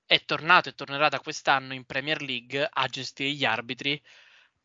è 0.06 0.26
tornato 0.26 0.70
e 0.70 0.74
tornerà 0.74 1.08
da 1.08 1.20
quest'anno 1.20 1.74
in 1.74 1.86
Premier 1.86 2.22
League 2.22 2.68
a 2.70 2.88
gestire 2.88 3.32
gli 3.32 3.46
arbitri 3.46 4.02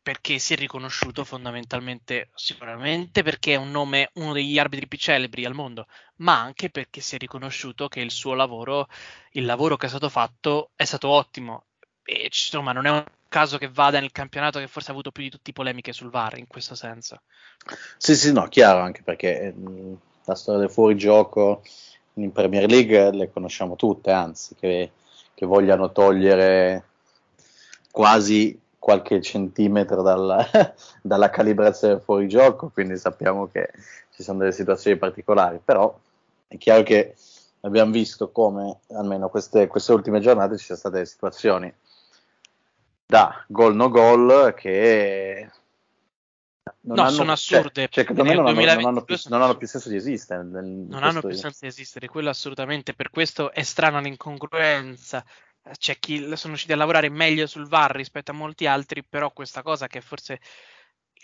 perché 0.07 0.39
si 0.39 0.53
è 0.53 0.55
riconosciuto 0.55 1.25
fondamentalmente, 1.25 2.29
sicuramente 2.33 3.23
perché 3.23 3.55
è 3.55 3.57
un 3.57 3.71
nome, 3.71 4.09
uno 4.13 4.31
degli 4.31 4.57
arbitri 4.57 4.87
più 4.87 4.97
celebri 4.97 5.43
al 5.43 5.53
mondo, 5.53 5.85
ma 6.19 6.39
anche 6.39 6.69
perché 6.69 7.01
si 7.01 7.15
è 7.15 7.17
riconosciuto 7.17 7.89
che 7.89 7.99
il 7.99 8.09
suo 8.09 8.33
lavoro, 8.33 8.87
il 9.31 9.43
lavoro 9.43 9.75
che 9.75 9.87
è 9.87 9.89
stato 9.89 10.07
fatto, 10.07 10.69
è 10.77 10.85
stato 10.85 11.09
ottimo. 11.09 11.65
E 12.05 12.23
insomma, 12.23 12.71
non 12.71 12.85
è 12.85 12.89
un 12.89 13.03
caso 13.27 13.57
che 13.57 13.67
vada 13.67 13.99
nel 13.99 14.13
campionato 14.13 14.59
che 14.59 14.69
forse 14.69 14.91
ha 14.91 14.93
avuto 14.93 15.11
più 15.11 15.23
di 15.23 15.29
tutti 15.29 15.51
polemiche 15.51 15.91
sul 15.91 16.09
VAR 16.09 16.37
in 16.37 16.47
questo 16.47 16.73
senso. 16.73 17.23
Sì, 17.97 18.15
sì, 18.15 18.31
no, 18.31 18.47
chiaro, 18.47 18.79
anche 18.79 19.01
perché 19.03 19.53
mm, 19.53 19.93
la 20.23 20.35
storia 20.35 20.61
del 20.61 20.71
fuorigioco 20.71 21.63
in 22.13 22.31
Premier 22.31 22.69
League 22.69 23.11
le 23.11 23.29
conosciamo 23.29 23.75
tutte, 23.75 24.11
anzi, 24.11 24.55
che, 24.55 24.89
che 25.33 25.45
vogliano 25.45 25.91
togliere 25.91 26.85
quasi 27.91 28.57
qualche 28.79 29.21
centimetro 29.21 30.01
dalla, 30.01 30.47
dalla 31.01 31.29
calibrazione 31.29 31.95
del 31.95 32.03
fuorigioco, 32.03 32.69
quindi 32.69 32.97
sappiamo 32.97 33.47
che 33.47 33.71
ci 34.11 34.23
sono 34.23 34.39
delle 34.39 34.51
situazioni 34.51 34.97
particolari, 34.97 35.59
però 35.63 35.97
è 36.47 36.57
chiaro 36.57 36.83
che 36.83 37.15
abbiamo 37.61 37.91
visto 37.91 38.31
come, 38.31 38.79
almeno 38.93 39.29
queste, 39.29 39.67
queste 39.67 39.91
ultime 39.91 40.19
giornate, 40.19 40.57
ci 40.57 40.65
sono 40.65 40.79
state 40.79 41.05
situazioni 41.05 41.73
da 43.05 43.43
gol 43.47 43.73
no 43.73 43.89
gol 43.89 44.53
che 44.53 45.49
non 46.81 46.95
no, 46.95 47.01
hanno, 47.03 47.11
sono 47.11 47.35
cioè, 47.35 47.59
assurde. 47.59 47.87
Cioè, 47.89 48.03
secondo 48.05 48.23
me 48.23 48.33
non, 48.33 48.47
hanno, 48.47 48.61
non, 48.61 48.85
hanno 48.85 49.01
più, 49.03 49.17
non 49.27 49.41
hanno 49.41 49.57
più 49.57 49.67
senso 49.67 49.89
di 49.89 49.95
esistere. 49.95 50.43
Nel, 50.43 50.65
non 50.65 51.03
hanno 51.03 51.21
più 51.21 51.31
senso 51.31 51.59
di 51.61 51.67
esistere, 51.67 52.07
quello 52.07 52.29
assolutamente. 52.29 52.93
Per 52.93 53.09
questo 53.09 53.51
è 53.51 53.63
strana 53.63 53.99
l'incongruenza. 53.99 55.25
C'è 55.77 55.97
chi 55.99 56.17
sono 56.35 56.53
riusciti 56.53 56.73
a 56.73 56.77
lavorare 56.77 57.09
meglio 57.09 57.47
sul 57.47 57.67
VAR 57.67 57.95
rispetto 57.95 58.31
a 58.31 58.35
molti 58.35 58.67
altri, 58.67 59.03
però 59.03 59.31
questa 59.31 59.61
cosa 59.61 59.87
che 59.87 59.99
è 59.99 60.01
forse 60.01 60.39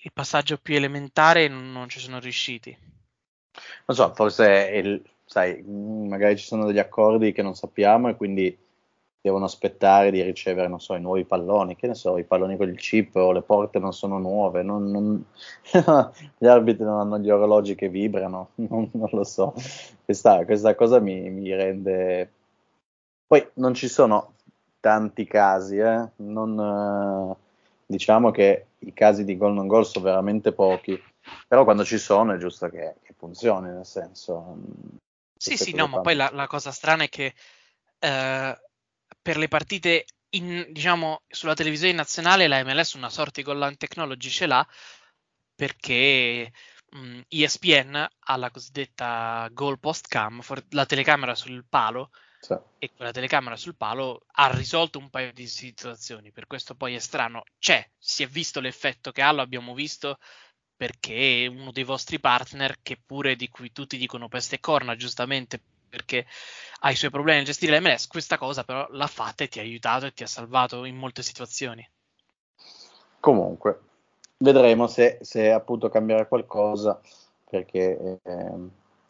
il 0.03 0.11
passaggio 0.11 0.57
più 0.57 0.75
elementare 0.75 1.47
non 1.47 1.87
ci 1.89 1.99
sono 1.99 2.19
riusciti. 2.19 2.77
Non 3.85 3.95
so, 3.95 4.13
forse 4.13 4.71
il, 4.73 5.01
sai, 5.25 5.61
magari 5.63 6.37
ci 6.37 6.45
sono 6.45 6.65
degli 6.65 6.79
accordi 6.79 7.31
che 7.31 7.41
non 7.41 7.55
sappiamo 7.55 8.09
e 8.09 8.15
quindi 8.15 8.57
devono 9.23 9.45
aspettare 9.45 10.11
di 10.11 10.21
ricevere, 10.21 10.67
non 10.67 10.81
so, 10.81 10.95
i 10.95 10.99
nuovi 10.99 11.23
palloni, 11.23 11.77
che 11.77 11.87
ne 11.87 11.95
so, 11.95 12.17
i 12.17 12.25
palloni 12.25 12.57
con 12.57 12.67
il 12.67 12.77
chip 12.77 13.15
o 13.15 13.31
le 13.31 13.41
porte 13.41 13.79
non 13.79 13.93
sono 13.93 14.19
nuove, 14.19 14.63
non, 14.63 14.91
non, 14.91 15.25
gli 16.37 16.45
arbitri 16.45 16.83
non 16.83 16.99
hanno 16.99 17.17
gli 17.19 17.29
orologi 17.29 17.73
che 17.73 17.87
vibrano, 17.87 18.49
non, 18.67 18.89
non 18.91 19.07
lo 19.13 19.23
so. 19.23 19.53
Questa, 20.03 20.43
questa 20.43 20.75
cosa 20.75 20.99
mi, 20.99 21.29
mi, 21.29 21.55
rende... 21.55 22.31
Poi 23.33 23.49
non 23.55 23.73
ci 23.73 23.87
sono 23.87 24.35
tanti 24.79 25.25
casi, 25.25 25.77
eh? 25.77 26.07
non, 26.17 27.35
eh, 27.35 27.35
diciamo 27.83 28.29
che 28.29 28.67
i 28.77 28.93
casi 28.93 29.25
di 29.25 29.35
gol 29.37 29.53
non 29.53 29.65
gol 29.65 29.87
sono 29.87 30.05
veramente 30.05 30.51
pochi, 30.51 31.01
però 31.47 31.63
quando 31.63 31.83
ci 31.83 31.97
sono 31.97 32.35
è 32.35 32.37
giusto 32.37 32.69
che, 32.69 32.97
che 33.01 33.15
funzioni, 33.17 33.71
nel 33.71 33.87
senso... 33.87 34.55
Sì, 35.35 35.57
sì, 35.57 35.73
no, 35.73 35.87
ma 35.87 36.01
poi 36.01 36.13
la, 36.13 36.29
la, 36.31 36.45
cosa 36.45 36.69
strana 36.69 37.05
è 37.05 37.09
che... 37.09 37.33
Eh, 37.97 38.61
per 39.19 39.37
le 39.37 39.47
partite 39.47 40.05
in, 40.35 40.67
diciamo, 40.69 41.23
sulla 41.27 41.55
televisione 41.55 41.93
nazionale 41.93 42.47
la 42.47 42.63
MLS 42.63 42.93
una 42.93 43.09
sorta 43.09 43.41
di 43.41 43.41
goal 43.41 43.57
line 43.57 43.77
technology 43.77 44.29
ce 44.29 44.45
l'ha 44.45 44.67
perché 45.55 46.51
mh, 46.91 47.21
ESPN 47.29 48.07
ha 48.19 48.37
la 48.37 48.51
cosiddetta 48.51 49.49
goal 49.51 49.79
post 49.79 50.07
cam, 50.07 50.41
for- 50.41 50.63
la 50.69 50.85
telecamera 50.85 51.33
sul 51.33 51.65
palo 51.67 52.11
sì. 52.43 52.55
e 52.77 52.91
quella 52.93 53.11
telecamera 53.11 53.55
sul 53.55 53.75
palo 53.75 54.23
ha 54.33 54.51
risolto 54.53 54.99
un 54.99 55.09
paio 55.09 55.31
di 55.31 55.47
situazioni, 55.47 56.31
per 56.31 56.45
questo 56.45 56.75
poi 56.75 56.93
è 56.93 56.99
strano, 56.99 57.43
c'è, 57.57 57.87
si 57.97 58.23
è 58.23 58.27
visto 58.27 58.59
l'effetto 58.59 59.11
che 59.11 59.21
ha, 59.21 59.31
lo 59.31 59.41
abbiamo 59.41 59.73
visto 59.73 60.17
perché 60.75 61.49
uno 61.49 61.71
dei 61.71 61.85
vostri 61.85 62.19
partner, 62.19 62.79
che 62.81 62.99
pure 63.03 63.37
di 63.37 63.47
cui 63.47 63.71
tutti 63.71 63.95
dicono 63.95 64.27
peste 64.27 64.55
e 64.55 64.59
corna, 64.59 64.95
giustamente 64.95 65.61
perché 65.87 66.25
ha 66.81 66.91
i 66.91 66.95
suoi 66.95 67.11
problemi 67.11 67.37
nel 67.37 67.45
gestire 67.45 67.79
l'MLS, 67.79 68.07
questa 68.07 68.37
cosa 68.37 68.63
però 68.65 68.85
l'ha 68.89 69.07
fatta 69.07 69.43
e 69.43 69.47
ti 69.47 69.59
ha 69.59 69.61
aiutato 69.61 70.07
e 70.07 70.13
ti 70.13 70.23
ha 70.23 70.27
salvato 70.27 70.83
in 70.83 70.97
molte 70.97 71.21
situazioni. 71.21 71.87
Comunque, 73.19 73.79
vedremo 74.37 74.87
se, 74.87 75.19
se 75.21 75.51
appunto 75.51 75.89
cambierà 75.89 76.25
qualcosa, 76.25 76.99
perché 77.49 78.19
eh, 78.21 78.51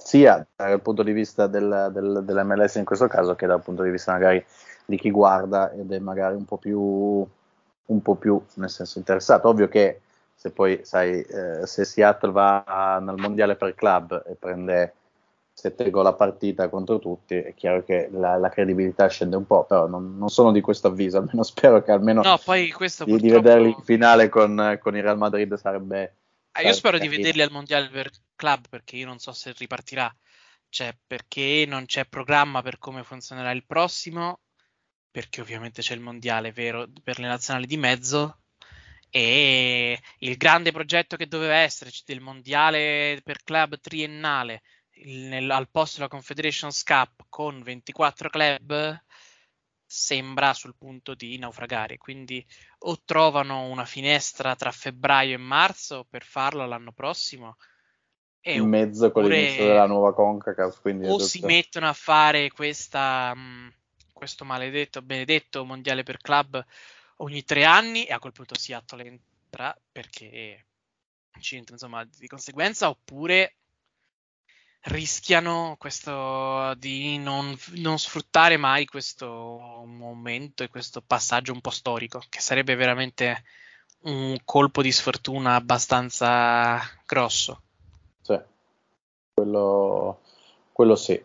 sia 0.03 0.45
dal 0.55 0.81
punto 0.81 1.01
di 1.01 1.13
vista 1.13 1.47
del, 1.47 1.89
del, 1.93 2.21
dell'MLS 2.23 2.75
in 2.75 2.85
questo 2.85 3.07
caso, 3.07 3.35
che 3.35 3.47
dal 3.47 3.61
punto 3.61 3.83
di 3.83 3.89
vista 3.89 4.11
magari 4.11 4.43
di 4.85 4.97
chi 4.97 5.09
guarda 5.09 5.71
ed 5.71 5.91
è 5.91 5.99
magari 5.99 6.35
un 6.35 6.45
po' 6.45 6.57
più, 6.57 6.79
un 6.79 8.01
po 8.01 8.15
più 8.15 8.41
nel 8.55 8.69
senso 8.69 8.99
interessato. 8.99 9.47
Ovvio 9.47 9.67
che 9.67 10.01
se 10.35 10.51
poi 10.51 10.81
sai, 10.83 11.21
eh, 11.21 11.65
se 11.65 11.85
Seattle 11.85 12.31
va 12.31 12.99
nel 13.01 13.15
mondiale 13.15 13.55
per 13.55 13.73
club 13.75 14.23
e 14.27 14.35
prende 14.35 14.93
7 15.53 15.89
gol 15.89 16.07
a 16.07 16.13
partita 16.13 16.67
contro 16.67 16.99
tutti, 16.99 17.35
è 17.35 17.53
chiaro 17.53 17.83
che 17.83 18.09
la, 18.11 18.35
la 18.35 18.49
credibilità 18.49 19.07
scende 19.07 19.37
un 19.37 19.45
po', 19.45 19.63
però 19.63 19.87
non, 19.87 20.17
non, 20.17 20.29
sono 20.29 20.51
di 20.51 20.61
questo 20.61 20.87
avviso, 20.87 21.17
almeno 21.19 21.43
spero 21.43 21.81
che 21.81 21.91
almeno 21.91 22.21
no, 22.21 22.37
poi 22.43 22.71
questo 22.71 23.05
di, 23.05 23.11
purtroppo... 23.11 23.35
di 23.35 23.41
vederli 23.41 23.69
in 23.69 23.83
finale 23.83 24.29
con, 24.29 24.77
con, 24.81 24.97
il 24.97 25.03
Real 25.03 25.17
Madrid 25.17 25.53
sarebbe... 25.53 26.15
Ah, 26.55 26.61
io 26.61 26.73
spero 26.73 26.99
di 26.99 27.07
vederli 27.07 27.41
al 27.41 27.51
Mondiale 27.51 27.89
per 27.89 28.11
Club 28.35 28.69
perché 28.69 28.95
io 28.95 29.07
non 29.07 29.17
so 29.17 29.33
se 29.33 29.53
ripartirà, 29.57 30.15
cioè 30.69 30.95
perché 31.05 31.65
non 31.67 31.85
c'è 31.85 32.05
programma 32.05 32.61
per 32.61 32.77
come 32.77 33.03
funzionerà 33.03 33.49
il 33.51 33.65
prossimo, 33.65 34.41
perché 35.09 35.41
ovviamente 35.41 35.81
c'è 35.81 35.95
il 35.95 35.99
Mondiale, 35.99 36.51
vero, 36.51 36.87
per 37.01 37.17
le 37.17 37.27
nazionali 37.27 37.65
di 37.65 37.77
mezzo, 37.77 38.43
e 39.09 39.99
il 40.19 40.37
grande 40.37 40.71
progetto 40.71 41.15
che 41.15 41.27
doveva 41.27 41.55
esserci 41.55 42.03
del 42.05 42.21
Mondiale 42.21 43.21
per 43.23 43.43
Club 43.43 43.79
triennale 43.79 44.61
nel, 45.05 45.49
al 45.49 45.69
posto 45.71 45.97
della 45.97 46.09
Confederations 46.09 46.83
Cup 46.83 47.25
con 47.29 47.63
24 47.63 48.29
club 48.29 49.03
sembra 49.85 50.53
sul 50.53 50.75
punto 50.77 51.13
di 51.13 51.37
naufragare. 51.37 51.97
Quindi 51.97 52.45
o 52.79 53.01
trovano 53.03 53.65
una 53.65 53.85
finestra 53.85 54.55
tra 54.55 54.71
febbraio 54.71 55.35
e 55.35 55.37
marzo 55.37 56.05
per 56.09 56.23
farlo 56.23 56.65
l'anno 56.65 56.91
prossimo. 56.91 57.57
in 58.41 58.67
mezzo 58.67 59.11
con 59.11 59.23
l'inizio 59.23 59.65
della 59.65 59.85
nuova 59.85 60.13
CONCACAF. 60.13 60.81
o 61.03 61.19
si 61.19 61.39
mettono 61.45 61.87
a 61.87 61.93
fare 61.93 62.51
questa, 62.51 63.33
mh, 63.33 63.73
questo 64.11 64.43
maledetto, 64.43 65.01
benedetto 65.01 65.63
mondiale 65.63 66.03
per 66.03 66.17
club 66.17 66.65
ogni 67.17 67.43
tre 67.43 67.63
anni 67.63 68.05
e 68.05 68.13
a 68.13 68.19
quel 68.19 68.31
punto 68.31 68.57
Seattle 68.57 69.05
entra 69.05 69.77
perché 69.91 70.65
ci 71.39 71.55
entra 71.55 71.73
insomma 71.73 72.03
di 72.03 72.27
conseguenza 72.27 72.89
oppure 72.89 73.55
rischiano 74.83 75.75
questo, 75.77 76.73
di 76.77 77.17
non, 77.17 77.55
non, 77.75 77.97
sfruttare 77.97 78.57
mai 78.57 78.85
questo 78.85 79.83
momento 79.85 80.63
e 80.63 80.69
questo 80.69 81.01
passaggio 81.05 81.53
un 81.53 81.61
po' 81.61 81.69
storico, 81.69 82.21
che 82.29 82.39
sarebbe 82.39 82.75
veramente 82.75 83.43
un 84.03 84.37
colpo 84.43 84.81
di 84.81 84.91
sfortuna 84.91 85.55
abbastanza 85.55 86.79
grosso. 87.05 87.61
Sì, 88.21 88.37
quello, 89.33 90.19
quello 90.71 90.95
sì. 90.95 91.21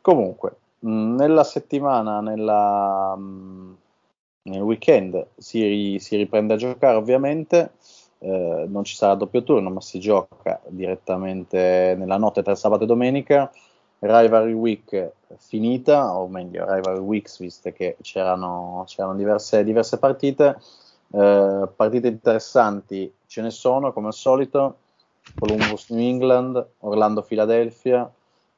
Comunque, 0.00 0.56
nella 0.80 1.44
settimana, 1.44 2.20
nella, 2.20 3.16
nel 3.16 4.60
weekend 4.60 5.26
si, 5.36 5.96
si 6.00 6.16
riprende 6.16 6.54
a 6.54 6.56
giocare 6.56 6.96
ovviamente 6.96 7.72
eh, 8.22 8.66
non 8.68 8.84
ci 8.84 8.94
sarà 8.94 9.14
doppio 9.14 9.42
turno, 9.42 9.68
ma 9.70 9.80
si 9.80 9.98
gioca 9.98 10.60
direttamente 10.68 11.94
nella 11.98 12.16
notte 12.16 12.42
tra 12.42 12.54
sabato 12.54 12.84
e 12.84 12.86
domenica. 12.86 13.50
Rivalry 13.98 14.52
Week 14.52 15.12
finita, 15.36 16.16
o 16.16 16.26
meglio 16.28 16.64
Rivalry 16.72 17.00
Weeks, 17.00 17.38
viste 17.38 17.72
che 17.72 17.96
c'erano, 18.00 18.84
c'erano 18.86 19.14
diverse, 19.14 19.64
diverse 19.64 19.98
partite. 19.98 20.58
Eh, 21.12 21.68
partite 21.74 22.08
interessanti 22.08 23.12
ce 23.26 23.42
ne 23.42 23.50
sono, 23.50 23.92
come 23.92 24.08
al 24.08 24.14
solito. 24.14 24.76
Columbus 25.38 25.90
New 25.90 26.00
England, 26.00 26.66
Orlando 26.80 27.22
Philadelphia, 27.22 28.10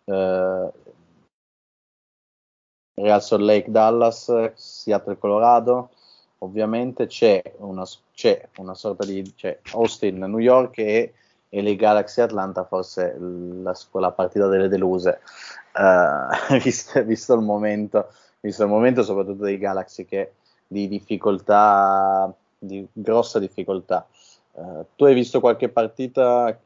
eh, 0.05 0.73
Real 2.95 3.23
Salt 3.23 3.43
Lake 3.43 3.71
Dallas, 3.71 4.53
Seattle 4.55 5.19
Colorado, 5.19 5.91
ovviamente 6.39 7.07
c'è 7.07 7.43
una, 7.59 7.85
c'è 8.15 8.49
una 8.59 8.75
sorta 8.75 9.05
di 9.05 9.35
c'è 9.35 9.59
Austin 9.73 10.19
New 10.19 10.39
York 10.39 10.79
e, 10.79 11.13
e 11.49 11.63
le 11.63 11.77
Galaxy 11.77 12.21
Atlanta, 12.21 12.65
forse 12.65 13.17
la, 13.19 13.77
la 13.93 14.11
partita 14.13 14.47
delle 14.47 14.69
deluse, 14.69 15.21
uh, 15.75 16.57
visto, 16.63 17.03
visto, 17.05 17.35
il 17.35 17.43
momento, 17.43 18.09
visto 18.41 18.63
il 18.63 18.69
momento 18.69 19.03
soprattutto 19.03 19.45
dei 19.45 19.59
Galaxy 19.59 20.05
che 20.05 20.33
di 20.67 20.89
difficoltà, 20.89 22.33
di 22.59 22.87
grossa 22.93 23.39
difficoltà. 23.39 24.07
Uh, 24.53 24.87
tu 24.95 25.05
hai 25.05 25.15
visto 25.15 25.41
qualche 25.41 25.69
partita 25.69 26.57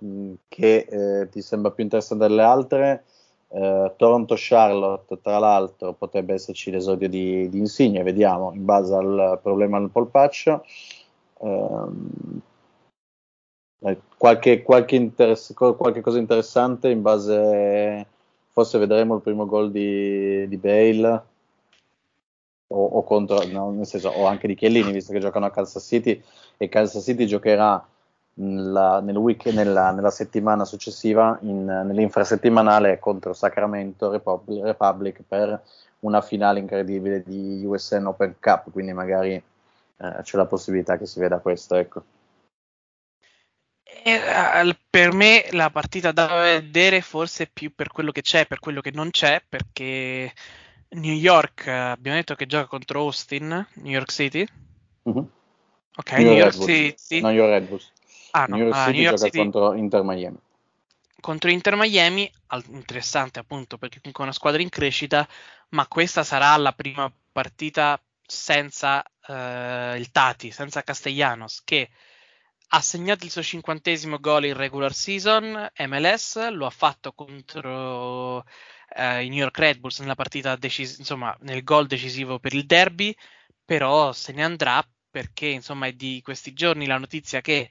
che 0.47 0.87
eh, 0.91 1.29
ti 1.31 1.41
sembra 1.41 1.71
più 1.71 1.85
interessante 1.85 2.27
delle 2.27 2.43
altre? 2.43 3.05
Uh, 3.49 3.91
Toronto-Charlotte, 3.97 5.21
tra 5.23 5.39
l'altro, 5.39 5.95
potrebbe 5.95 6.35
esserci 6.35 6.71
l'esordio 6.71 7.09
di, 7.09 7.49
di 7.49 7.59
Insigne, 7.59 8.03
vediamo, 8.03 8.53
in 8.53 8.67
base 8.67 8.95
al 8.95 9.41
problema 9.43 9.79
del 9.79 9.89
polpaccio. 9.89 10.65
Uh, 11.39 12.41
qualche, 14.17 14.63
qualche, 14.63 14.97
interess- 14.97 15.55
qualche, 15.55 16.01
cosa 16.01 16.19
interessante 16.19 16.89
in 16.89 17.03
base, 17.03 18.07
forse 18.51 18.79
vedremo 18.79 19.15
il 19.15 19.23
primo 19.23 19.47
gol 19.47 19.71
di, 19.71 20.47
di 20.49 20.57
Bale. 20.57 21.25
O, 22.71 22.85
o, 22.85 23.03
contro, 23.03 23.43
no, 23.47 23.71
nel 23.71 23.87
senso, 23.87 24.11
o 24.11 24.27
anche 24.27 24.47
di 24.47 24.55
Chiellini, 24.55 24.93
visto 24.93 25.13
che 25.13 25.21
giocano 25.21 25.47
a 25.47 25.51
Kansas 25.51 25.83
City. 25.85 26.23
E 26.57 26.69
Kansas 26.69 27.03
City 27.03 27.25
giocherà 27.25 27.83
nella, 28.35 29.01
nel 29.01 29.17
week, 29.17 29.47
nella, 29.47 29.91
nella 29.91 30.11
settimana 30.11 30.65
successiva, 30.65 31.39
in, 31.43 31.65
nell'infrasettimanale 31.65 32.99
contro 32.99 33.33
Sacramento 33.33 34.11
Republic, 34.11 34.65
Republic, 34.65 35.23
per 35.27 35.63
una 36.01 36.21
finale 36.21 36.59
incredibile 36.61 37.23
di 37.25 37.65
USN 37.65 38.07
Open 38.07 38.37
Cup, 38.39 38.71
quindi 38.71 38.93
magari 38.93 39.43
eh, 39.99 40.23
c'è 40.23 40.37
la 40.37 40.47
possibilità 40.47 40.97
che 40.97 41.07
si 41.07 41.21
veda 41.21 41.39
questo. 41.39 41.75
Ecco. 41.75 42.05
Eh, 43.83 44.77
per 44.89 45.13
me 45.13 45.49
la 45.51 45.71
partita 45.71 46.13
da 46.13 46.27
vedere 46.41 47.01
forse 47.01 47.49
più 47.53 47.75
per 47.75 47.89
quello 47.89 48.13
che 48.13 48.23
c'è, 48.23 48.47
per 48.47 48.61
quello 48.61 48.81
che 48.81 48.93
non 48.93 49.11
c'è, 49.11 49.43
perché 49.47 50.33
New 50.91 51.15
York 51.15 51.67
abbiamo 51.67 52.17
detto 52.17 52.35
che 52.35 52.47
gioca 52.47 52.67
contro 52.67 53.01
Austin, 53.01 53.67
New 53.75 53.93
York 53.93 54.11
City. 54.11 54.47
Mm-hmm. 55.09 55.25
Ok, 55.97 56.13
New, 56.13 56.23
New 56.23 56.37
York, 56.37 56.55
York 56.55 56.71
City. 56.71 57.21
No, 57.21 57.29
New 57.29 57.37
York 57.37 57.51
Red 57.51 57.69
Bulls. 57.69 57.93
Ah, 58.31 58.47
no, 58.47 58.57
New 58.57 58.67
York 58.67 58.77
City 58.77 58.89
uh, 58.89 58.93
New 58.93 59.03
York 59.03 59.19
City 59.19 59.39
contro 59.39 59.75
Inter 59.75 60.03
Miami. 60.05 60.39
Contro 61.21 61.51
Inter 61.51 61.75
Miami, 61.75 62.31
interessante 62.69 63.41
appunto 63.41 63.77
perché 63.77 63.99
comunque 63.99 64.23
è 64.23 64.27
una 64.29 64.37
squadra 64.37 64.63
in 64.63 64.69
crescita, 64.69 65.27
ma 65.71 65.87
questa 65.89 66.23
sarà 66.23 66.57
la 66.57 66.73
prima 66.73 67.13
partita 67.33 68.01
senza 68.25 69.03
uh, 69.29 69.97
il 69.97 70.11
Tati, 70.11 70.51
senza 70.51 70.83
Castellanos, 70.83 71.63
che 71.65 71.91
ha 72.71 72.81
segnato 72.81 73.25
il 73.25 73.31
suo 73.31 73.43
cinquantesimo 73.43 74.19
gol 74.19 74.47
in 74.47 74.55
regular 74.55 74.93
season 74.93 75.71
MLS, 75.87 76.51
lo 76.51 76.67
ha 76.67 76.71
fatto 76.71 77.13
contro 77.13 78.39
uh, 78.39 79.21
i 79.21 79.29
New 79.29 79.39
York 79.39 79.59
Red 79.59 79.79
Bulls 79.79 80.01
nella 80.01 80.15
partita 80.15 80.57
decis- 80.57 80.99
insomma 80.99 81.37
nel 81.41 81.63
gol 81.65 81.87
decisivo 81.87 82.39
per 82.39 82.55
il 82.55 82.67
derby, 82.67 83.15
però 83.65 84.13
se 84.13 84.33
ne 84.33 84.45
andrà 84.45 84.83
perché 85.11 85.47
insomma 85.47 85.87
è 85.87 85.93
di 85.93 86.21
questi 86.23 86.53
giorni 86.53 86.87
la 86.87 86.99
notizia 86.99 87.41
che 87.41 87.71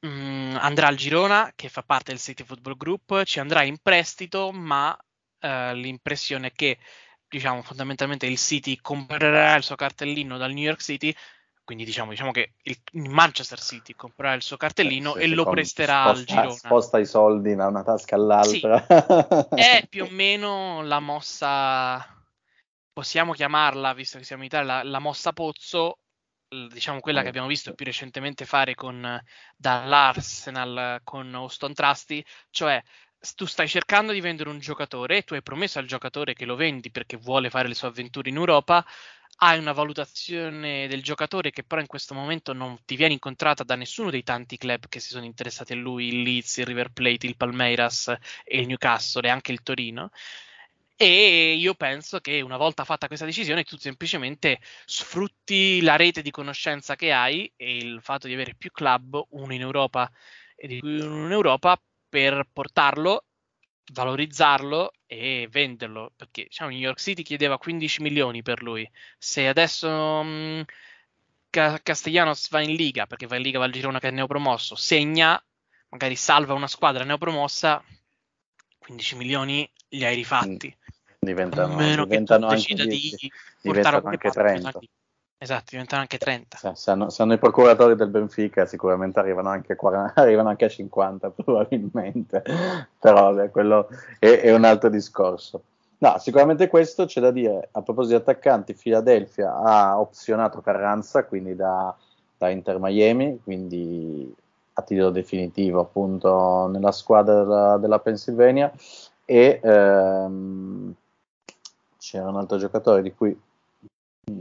mh, 0.00 0.08
mm, 0.08 0.56
andrà 0.56 0.88
al 0.88 0.96
Girona, 0.96 1.52
che 1.54 1.68
fa 1.68 1.82
parte 1.82 2.12
del 2.12 2.20
City 2.20 2.44
Football 2.44 2.76
Group, 2.76 3.24
ci 3.24 3.40
andrà 3.40 3.62
in 3.64 3.78
prestito, 3.78 4.52
ma 4.52 4.96
eh, 5.40 5.74
l'impressione 5.74 6.48
è 6.48 6.52
che 6.52 6.78
diciamo 7.32 7.62
fondamentalmente 7.62 8.26
il 8.26 8.36
City 8.36 8.76
comprerà 8.80 9.56
il 9.56 9.62
suo 9.62 9.74
cartellino 9.74 10.36
dal 10.36 10.52
New 10.52 10.64
York 10.64 10.82
City 10.82 11.14
quindi 11.64 11.84
diciamo, 11.84 12.10
diciamo 12.10 12.32
che 12.32 12.54
il, 12.64 12.76
Manchester 12.92 13.60
City 13.60 13.94
comprerà 13.94 14.34
il 14.34 14.42
suo 14.42 14.56
cartellino 14.56 15.14
eh, 15.14 15.24
e 15.24 15.28
lo 15.28 15.44
presterà 15.44 16.02
sposta, 16.02 16.18
al 16.18 16.24
Girona. 16.24 16.50
Sposta 16.50 16.98
i 16.98 17.06
soldi 17.06 17.54
da 17.54 17.66
una 17.68 17.84
tasca 17.84 18.16
all'altra. 18.16 18.84
Sì, 18.84 19.54
è 19.54 19.86
più 19.88 20.04
o 20.04 20.08
meno 20.10 20.82
la 20.82 20.98
mossa, 20.98 22.04
possiamo 22.92 23.32
chiamarla, 23.32 23.94
visto 23.94 24.18
che 24.18 24.24
siamo 24.24 24.42
in 24.42 24.48
Italia, 24.48 24.74
la, 24.74 24.82
la 24.82 24.98
mossa 24.98 25.32
Pozzo 25.32 25.98
diciamo 26.68 27.00
quella 27.00 27.22
che 27.22 27.28
abbiamo 27.28 27.46
visto 27.46 27.72
più 27.72 27.86
recentemente 27.86 28.44
fare 28.44 28.74
con, 28.74 29.18
dall'Arsenal 29.56 31.00
con 31.02 31.34
Austin 31.34 31.72
Trusty, 31.72 32.22
cioè 32.50 32.82
tu 33.34 33.46
stai 33.46 33.68
cercando 33.68 34.12
di 34.12 34.20
vendere 34.20 34.50
un 34.50 34.58
giocatore 34.58 35.18
e 35.18 35.22
tu 35.22 35.34
hai 35.34 35.42
promesso 35.42 35.78
al 35.78 35.86
giocatore 35.86 36.34
che 36.34 36.44
lo 36.44 36.56
vendi 36.56 36.90
perché 36.90 37.16
vuole 37.16 37.50
fare 37.50 37.68
le 37.68 37.74
sue 37.74 37.88
avventure 37.88 38.28
in 38.28 38.36
Europa, 38.36 38.84
hai 39.36 39.58
una 39.58 39.72
valutazione 39.72 40.86
del 40.88 41.02
giocatore 41.02 41.50
che 41.50 41.62
però 41.62 41.80
in 41.80 41.86
questo 41.86 42.14
momento 42.14 42.52
non 42.52 42.78
ti 42.84 42.96
viene 42.96 43.12
incontrata 43.14 43.64
da 43.64 43.76
nessuno 43.76 44.10
dei 44.10 44.22
tanti 44.22 44.56
club 44.56 44.88
che 44.88 45.00
si 45.00 45.10
sono 45.10 45.24
interessati 45.24 45.72
a 45.72 45.76
lui, 45.76 46.08
il 46.08 46.22
Leeds, 46.22 46.58
il 46.58 46.66
River 46.66 46.90
Plate, 46.90 47.26
il 47.26 47.36
Palmeiras 47.36 48.08
e 48.44 48.60
il 48.60 48.66
Newcastle 48.66 49.26
e 49.26 49.30
anche 49.30 49.52
il 49.52 49.62
Torino. 49.62 50.10
E 50.96 51.54
io 51.54 51.74
penso 51.74 52.20
che 52.20 52.40
una 52.40 52.56
volta 52.56 52.84
fatta 52.84 53.08
questa 53.08 53.24
decisione 53.24 53.64
tu 53.64 53.76
semplicemente 53.76 54.60
sfrutti 54.84 55.80
la 55.80 55.96
rete 55.96 56.22
di 56.22 56.30
conoscenza 56.30 56.94
che 56.94 57.12
hai 57.12 57.50
e 57.56 57.76
il 57.76 58.00
fatto 58.00 58.28
di 58.28 58.34
avere 58.34 58.54
più 58.54 58.70
club, 58.70 59.20
uno 59.30 59.52
in 59.52 59.60
Europa 59.60 60.10
e 60.54 60.68
di 60.68 60.78
più 60.78 60.88
uno 61.04 61.26
in 61.26 61.32
Europa, 61.32 61.80
per 62.12 62.46
portarlo, 62.52 63.24
valorizzarlo 63.94 64.92
e 65.06 65.48
venderlo. 65.50 66.12
Perché 66.14 66.44
diciamo, 66.44 66.68
New 66.68 66.78
York 66.78 67.00
City 67.00 67.22
chiedeva 67.22 67.56
15 67.56 68.02
milioni 68.02 68.42
per 68.42 68.62
lui. 68.62 68.86
Se 69.16 69.48
adesso 69.48 69.88
mh, 70.22 70.28
mm, 70.28 71.74
Castellanos 71.82 72.50
va 72.50 72.60
in 72.60 72.74
Liga, 72.74 73.06
perché 73.06 73.26
va 73.26 73.36
in 73.36 73.42
Liga 73.42 73.58
va 73.58 73.64
al 73.64 73.72
Girona 73.72 73.98
che 73.98 74.08
è 74.08 74.10
neopromosso, 74.10 74.74
segna, 74.74 75.42
magari 75.88 76.16
salva 76.16 76.52
una 76.52 76.66
squadra 76.66 77.02
neopromossa, 77.04 77.82
15 78.76 79.16
milioni 79.16 79.70
li 79.88 80.04
hai 80.04 80.14
rifatti. 80.14 80.68
Mm 80.68 80.80
diventano, 81.24 81.76
diventano 82.04 82.48
anche, 82.48 82.74
di, 82.74 83.16
diventano 83.60 84.02
anche 84.04 84.28
30. 84.28 84.72
Esatto, 85.42 85.64
diventano 85.70 86.02
anche 86.02 86.18
30. 86.18 86.56
Se, 86.56 86.70
sanno, 86.76 87.10
sanno, 87.10 87.32
i 87.32 87.38
procuratori 87.38 87.96
del 87.96 88.10
Benfica, 88.10 88.64
sicuramente 88.64 89.18
arrivano 89.18 89.48
anche, 89.48 89.74
40, 89.74 90.12
arrivano 90.22 90.50
anche 90.50 90.66
a 90.66 90.68
50 90.68 91.30
probabilmente, 91.30 92.44
però 93.00 93.32
vabbè, 93.32 93.50
quello 93.50 93.88
è, 94.20 94.38
è, 94.38 94.54
un 94.54 94.62
altro 94.62 94.88
discorso. 94.88 95.64
No, 95.98 96.16
sicuramente 96.18 96.68
questo 96.68 97.06
c'è 97.06 97.20
da 97.20 97.32
dire. 97.32 97.70
A 97.72 97.82
proposito 97.82 98.14
di 98.14 98.22
attaccanti, 98.22 98.74
Philadelphia 98.74 99.56
ha 99.56 99.98
opzionato 99.98 100.60
Carranza, 100.60 101.24
quindi 101.24 101.56
da, 101.56 101.92
da 102.38 102.48
Inter 102.48 102.78
Miami, 102.78 103.40
quindi 103.42 104.32
a 104.74 104.82
titolo 104.82 105.10
definitivo 105.10 105.80
appunto 105.80 106.68
nella 106.68 106.92
squadra 106.92 107.42
della, 107.42 107.76
della 107.78 107.98
Pennsylvania 107.98 108.72
e 109.24 109.60
ehm, 109.60 110.94
c'era 111.98 112.28
un 112.28 112.36
altro 112.36 112.58
giocatore 112.58 113.02
di 113.02 113.12
cui... 113.12 113.36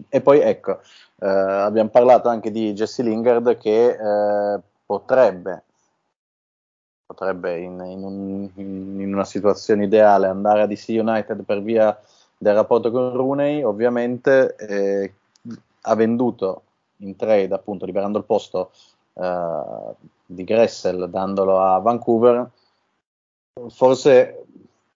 E 0.10 0.22
poi 0.22 0.40
ecco, 0.42 0.80
eh, 1.22 1.28
abbiamo 1.28 1.90
parlato 1.90 2.30
anche 2.30 2.52
di 2.52 2.74
Jesse 2.74 3.02
Lingard 3.02 3.58
che 3.58 3.90
eh, 3.90 4.60
potrebbe, 4.86 5.64
potrebbe 7.06 7.58
in, 7.58 7.84
in, 7.84 8.04
un, 8.04 8.50
in, 8.56 9.12
una 9.12 9.26
situazione 9.26 9.86
ideale 9.86 10.28
andare 10.28 10.62
a 10.62 10.68
DC 10.68 10.86
United 10.90 11.44
per 11.44 11.64
via 11.64 12.00
del 12.38 12.54
rapporto 12.54 12.92
con 12.92 13.12
Rooney, 13.12 13.64
ovviamente 13.64 14.56
eh, 14.56 15.14
ha 15.82 15.96
venduto 15.96 16.62
in 16.98 17.16
trade, 17.16 17.54
appunto 17.54 17.86
liberando 17.86 18.20
il 18.20 18.26
posto 18.26 18.72
eh, 19.14 19.96
di 20.26 20.44
Gressel 20.44 21.10
dandolo 21.10 21.60
a 21.60 21.80
Vancouver. 21.80 22.48
Forse 23.70 24.46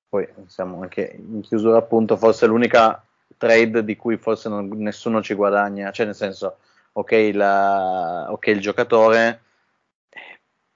poi 0.07 0.27
siamo 0.45 0.81
anche 0.81 1.15
in 1.17 1.41
chiusura 1.41 1.77
appunto, 1.77 2.17
forse 2.17 2.45
l'unica 2.45 3.03
trade 3.45 3.83
di 3.83 3.95
cui 3.95 4.17
forse 4.17 4.49
non, 4.49 4.67
nessuno 4.77 5.21
ci 5.21 5.35
guadagna, 5.35 5.91
cioè 5.91 6.07
nel 6.07 6.15
senso, 6.15 6.57
ok, 6.93 7.29
la, 7.33 8.27
okay 8.31 8.55
il 8.55 8.59
giocatore, 8.59 9.41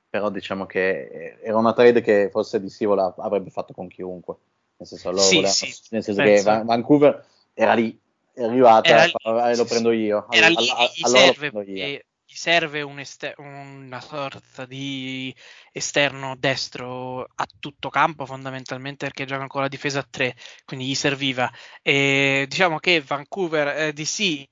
però 0.07 0.29
diciamo 0.29 0.67
che 0.67 1.39
era 1.41 1.57
una 1.57 1.73
trade 1.73 2.01
che 2.01 2.29
forse 2.31 2.61
di 2.61 2.69
Sivola 2.69 3.15
avrebbe 3.17 3.49
fatto 3.49 3.73
con 3.73 3.87
chiunque, 3.87 4.35
nel 4.77 4.87
senso, 4.87 5.09
loro 5.09 5.23
sì, 5.23 5.35
volevano, 5.35 5.53
sì, 5.55 5.75
nel 5.89 6.03
senso 6.03 6.21
che 6.21 6.41
Vancouver 6.43 7.25
era 7.55 7.73
lì, 7.73 7.99
è 8.33 8.43
arrivata, 8.43 8.87
era 8.87 9.03
lì, 9.49 9.57
lo 9.57 9.65
prendo 9.65 9.91
io, 9.91 10.27
era 10.29 10.47
lì, 10.47 10.55
all, 10.55 10.67
all, 10.69 10.89
allora 11.01 11.25
lo 11.25 11.33
prendo 11.33 11.61
io. 11.61 12.01
Gli 12.31 12.35
serve 12.35 12.81
un 12.83 12.99
ester- 12.99 13.39
una 13.39 13.99
sorta 13.99 14.65
di 14.67 15.35
esterno 15.71 16.35
destro 16.37 17.23
a 17.23 17.47
tutto 17.59 17.89
campo 17.89 18.25
fondamentalmente 18.27 19.05
perché 19.07 19.25
gioca 19.25 19.41
ancora 19.41 19.63
la 19.63 19.69
difesa 19.69 19.99
a 19.99 20.07
3, 20.07 20.35
quindi 20.63 20.85
gli 20.85 20.93
serviva. 20.95 21.51
E 21.81 22.45
diciamo 22.47 22.77
che 22.77 23.01
Vancouver 23.01 23.67
eh, 23.69 23.93
DC 23.93 24.47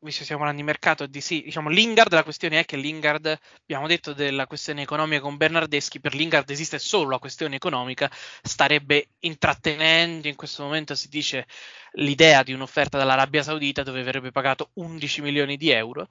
visto 0.00 0.20
che 0.20 0.24
stiamo 0.24 0.42
parlando 0.42 0.62
di 0.62 0.66
mercato 0.66 1.06
sì, 1.20 1.42
diciamo 1.42 1.68
Lingard, 1.68 2.12
la 2.12 2.22
questione 2.22 2.60
è 2.60 2.64
che 2.64 2.76
Lingard, 2.76 3.36
abbiamo 3.62 3.86
detto 3.88 4.12
della 4.14 4.46
questione 4.46 4.82
economica 4.82 5.20
con 5.20 5.36
Bernardeschi, 5.36 6.00
per 6.00 6.14
Lingard 6.14 6.48
esiste 6.50 6.78
solo 6.78 7.10
la 7.10 7.18
questione 7.18 7.56
economica, 7.56 8.10
starebbe 8.42 9.08
intrattenendo 9.20 10.28
in 10.28 10.36
questo 10.36 10.62
momento 10.62 10.94
si 10.94 11.08
dice 11.08 11.46
l'idea 11.94 12.42
di 12.42 12.52
un'offerta 12.52 12.96
dall'Arabia 12.96 13.42
Saudita 13.42 13.82
dove 13.82 14.02
verrebbe 14.02 14.30
pagato 14.30 14.70
11 14.74 15.20
milioni 15.20 15.56
di 15.56 15.70
euro 15.70 16.08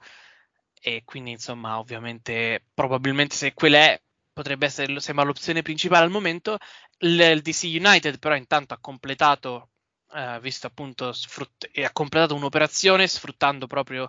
e 0.80 1.02
quindi 1.04 1.32
insomma 1.32 1.78
ovviamente 1.78 2.64
probabilmente 2.74 3.34
se 3.34 3.54
quella 3.54 3.78
è 3.78 4.00
potrebbe 4.32 4.66
essere 4.66 5.00
sembra 5.00 5.24
l'opzione 5.24 5.62
principale 5.62 6.04
al 6.04 6.10
momento 6.10 6.58
il 6.98 7.40
DC 7.42 7.62
United 7.64 8.18
però 8.18 8.34
intanto 8.36 8.74
ha 8.74 8.78
completato 8.80 9.70
eh, 10.14 10.38
visto 10.40 10.66
appunto 10.66 11.12
sfrutt- 11.12 11.68
ha 11.82 11.92
completato 11.92 12.34
un'operazione 12.34 13.06
sfruttando 13.06 13.66
proprio 13.66 14.08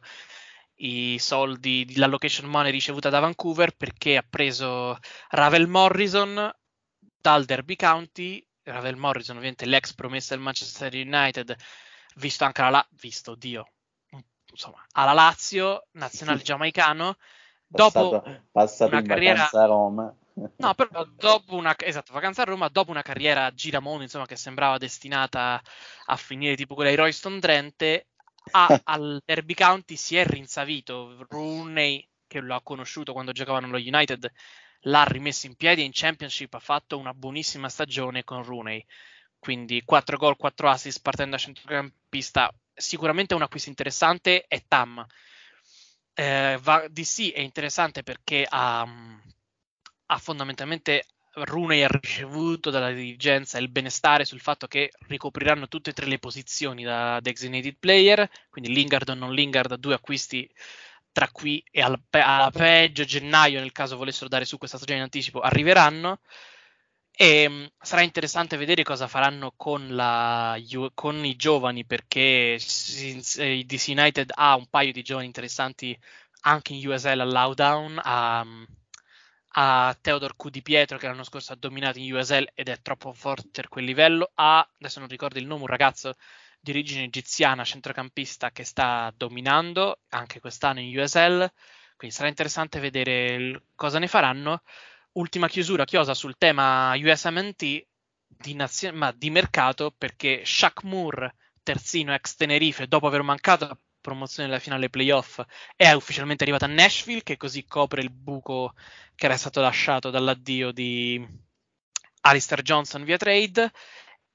i 0.79 1.17
soldi, 1.19 1.95
l'allocation 1.95 2.49
money 2.49 2.71
ricevuta 2.71 3.09
da 3.09 3.19
Vancouver 3.19 3.75
perché 3.75 4.17
ha 4.17 4.25
preso 4.27 4.97
Ravel 5.29 5.67
Morrison 5.67 6.51
dal 7.19 7.45
Derby 7.45 7.75
County. 7.75 8.45
Ravel 8.63 8.97
Morrison, 8.97 9.35
ovviamente 9.37 9.65
l'ex 9.65 9.93
promessa 9.93 10.35
del 10.35 10.43
Manchester 10.43 10.93
United, 10.93 11.55
visto 12.15 12.43
anche 12.43 12.61
la 12.61 12.87
visto 13.01 13.33
Dio, 13.33 13.71
insomma, 14.51 14.83
alla 14.93 15.13
Lazio, 15.13 15.87
nazionale 15.91 16.41
giamaicano. 16.41 17.17
Dopo 17.67 18.09
passato, 18.09 18.41
passato 18.51 18.91
una 18.91 19.01
carriera 19.03 19.49
a 19.49 19.65
Roma. 19.65 20.13
No, 20.55 20.73
però 20.73 21.03
dopo 21.05 21.55
una, 21.55 21.75
esatto, 21.77 22.13
vacanza 22.13 22.41
a 22.41 22.45
Roma, 22.45 22.69
dopo 22.69 22.91
una 22.91 23.01
carriera 23.01 23.45
a 23.45 23.53
giramondo, 23.53 24.03
insomma, 24.03 24.25
che 24.25 24.35
sembrava 24.35 24.77
destinata 24.77 25.61
a 26.05 26.15
finire 26.15 26.55
tipo 26.55 26.75
quella 26.75 26.89
di 26.89 26.95
Royston 26.95 27.39
Drenthe, 27.39 28.07
a, 28.51 28.67
al 28.85 29.21
Derby 29.25 29.53
County 29.53 29.95
si 29.95 30.15
è 30.15 30.25
rinsavito. 30.25 31.25
Rooney, 31.29 32.07
che 32.25 32.39
lo 32.39 32.55
ha 32.55 32.61
conosciuto 32.61 33.13
quando 33.13 33.31
giocavano 33.31 33.67
allo 33.67 33.77
United, 33.77 34.31
l'ha 34.83 35.03
rimesso 35.03 35.47
in 35.47 35.55
piedi 35.55 35.81
e 35.81 35.85
in 35.85 35.91
Championship 35.93 36.53
ha 36.53 36.59
fatto 36.59 36.97
una 36.97 37.13
buonissima 37.13 37.67
stagione 37.67 38.23
con 38.23 38.43
Rooney. 38.43 38.83
Quindi 39.37 39.83
4 39.83 40.17
gol, 40.17 40.37
4 40.37 40.69
assist 40.69 41.01
partendo 41.01 41.31
da 41.31 41.41
centrocampista. 41.41 42.53
Sicuramente 42.79 43.35
un 43.35 43.41
acquisto 43.41 43.69
interessante 43.69 44.45
è 44.47 44.63
Tam. 44.67 45.05
Eh, 46.13 46.57
va, 46.61 46.85
DC 46.89 47.31
è 47.31 47.39
interessante 47.39 48.03
perché 48.03 48.45
ha 48.47 48.85
ha 50.11 50.17
fondamentalmente 50.17 51.05
Rooney 51.33 51.83
ha 51.83 51.87
ricevuto 51.87 52.69
dalla 52.69 52.91
dirigenza 52.91 53.59
il 53.59 53.69
benestare 53.69 54.25
sul 54.25 54.39
fatto 54.39 54.67
che 54.67 54.91
ricopriranno 55.07 55.67
tutte 55.67 55.91
e 55.91 55.93
tre 55.93 56.07
le 56.07 56.19
posizioni 56.19 56.83
da 56.83 57.19
designated 57.21 57.75
player, 57.79 58.29
quindi 58.49 58.73
Lingard 58.73 59.09
o 59.09 59.13
non 59.13 59.33
Lingard, 59.33 59.75
due 59.75 59.93
acquisti 59.93 60.49
tra 61.11 61.29
qui 61.31 61.63
e 61.71 61.81
al, 61.81 61.99
alla 62.09 62.51
peggio 62.51 63.03
gennaio, 63.03 63.59
nel 63.59 63.71
caso 63.71 63.97
volessero 63.97 64.29
dare 64.29 64.45
su 64.45 64.57
questa 64.57 64.77
stagione 64.77 64.99
in 64.99 65.05
anticipo, 65.05 65.39
arriveranno. 65.39 66.19
E 67.21 67.45
um, 67.47 67.69
sarà 67.81 68.01
interessante 68.01 68.55
vedere 68.55 68.83
cosa 68.83 69.09
faranno 69.09 69.51
con, 69.57 69.93
la, 69.93 70.57
con 70.93 71.25
i 71.25 71.35
giovani, 71.35 71.83
perché 71.85 72.57
il 72.57 73.65
DC 73.65 73.87
United 73.89 74.31
ha 74.35 74.55
un 74.55 74.67
paio 74.69 74.93
di 74.93 75.01
giovani 75.01 75.25
interessanti 75.25 75.99
anche 76.43 76.73
in 76.73 76.87
USL 76.87 77.19
all'Lowdown. 77.19 77.99
A, 78.01 78.45
a 79.53 79.97
Theodor 79.99 80.37
Q 80.37 80.49
di 80.49 80.61
Pietro 80.61 80.97
che 80.97 81.07
l'anno 81.07 81.23
scorso 81.23 81.51
ha 81.51 81.57
dominato 81.57 81.99
in 81.99 82.13
USL 82.13 82.51
ed 82.53 82.69
è 82.69 82.81
troppo 82.81 83.11
forte 83.11 83.49
per 83.51 83.67
quel 83.67 83.83
livello, 83.83 84.31
a, 84.35 84.59
adesso 84.79 84.99
non 84.99 85.09
ricordo 85.09 85.39
il 85.39 85.45
nome, 85.45 85.61
un 85.61 85.67
ragazzo 85.67 86.15
di 86.61 86.71
origine 86.71 87.03
egiziana, 87.03 87.65
centrocampista 87.65 88.51
che 88.51 88.63
sta 88.63 89.11
dominando 89.17 90.03
anche 90.09 90.39
quest'anno 90.39 90.79
in 90.79 90.97
USL, 90.97 91.51
quindi 91.97 92.15
sarà 92.15 92.29
interessante 92.29 92.79
vedere 92.79 93.63
cosa 93.75 93.99
ne 93.99 94.07
faranno. 94.07 94.61
Ultima 95.13 95.47
chiusura, 95.47 95.85
chiosa 95.85 96.13
sul 96.13 96.37
tema 96.37 96.93
USMNT 96.95 97.87
di, 98.27 98.53
nazio- 98.53 98.93
ma 98.93 99.11
di 99.11 99.29
mercato 99.29 99.93
perché 99.95 100.43
Shaq 100.45 100.83
Moore, 100.83 101.35
terzino 101.63 102.13
ex 102.13 102.35
Tenerife, 102.35 102.87
dopo 102.87 103.07
aver 103.07 103.21
mancato 103.21 103.77
promozione 103.99 104.47
della 104.47 104.61
finale 104.61 104.89
playoff 104.89 105.41
è 105.75 105.91
ufficialmente 105.91 106.43
arrivata 106.43 106.65
a 106.65 106.69
Nashville 106.69 107.23
che 107.23 107.37
così 107.37 107.65
copre 107.65 108.01
il 108.01 108.09
buco 108.09 108.73
che 109.15 109.25
era 109.25 109.37
stato 109.37 109.59
lasciato 109.61 110.09
dall'addio 110.09 110.71
di 110.71 111.25
Alistair 112.21 112.61
Johnson 112.61 113.03
via 113.03 113.17
trade. 113.17 113.71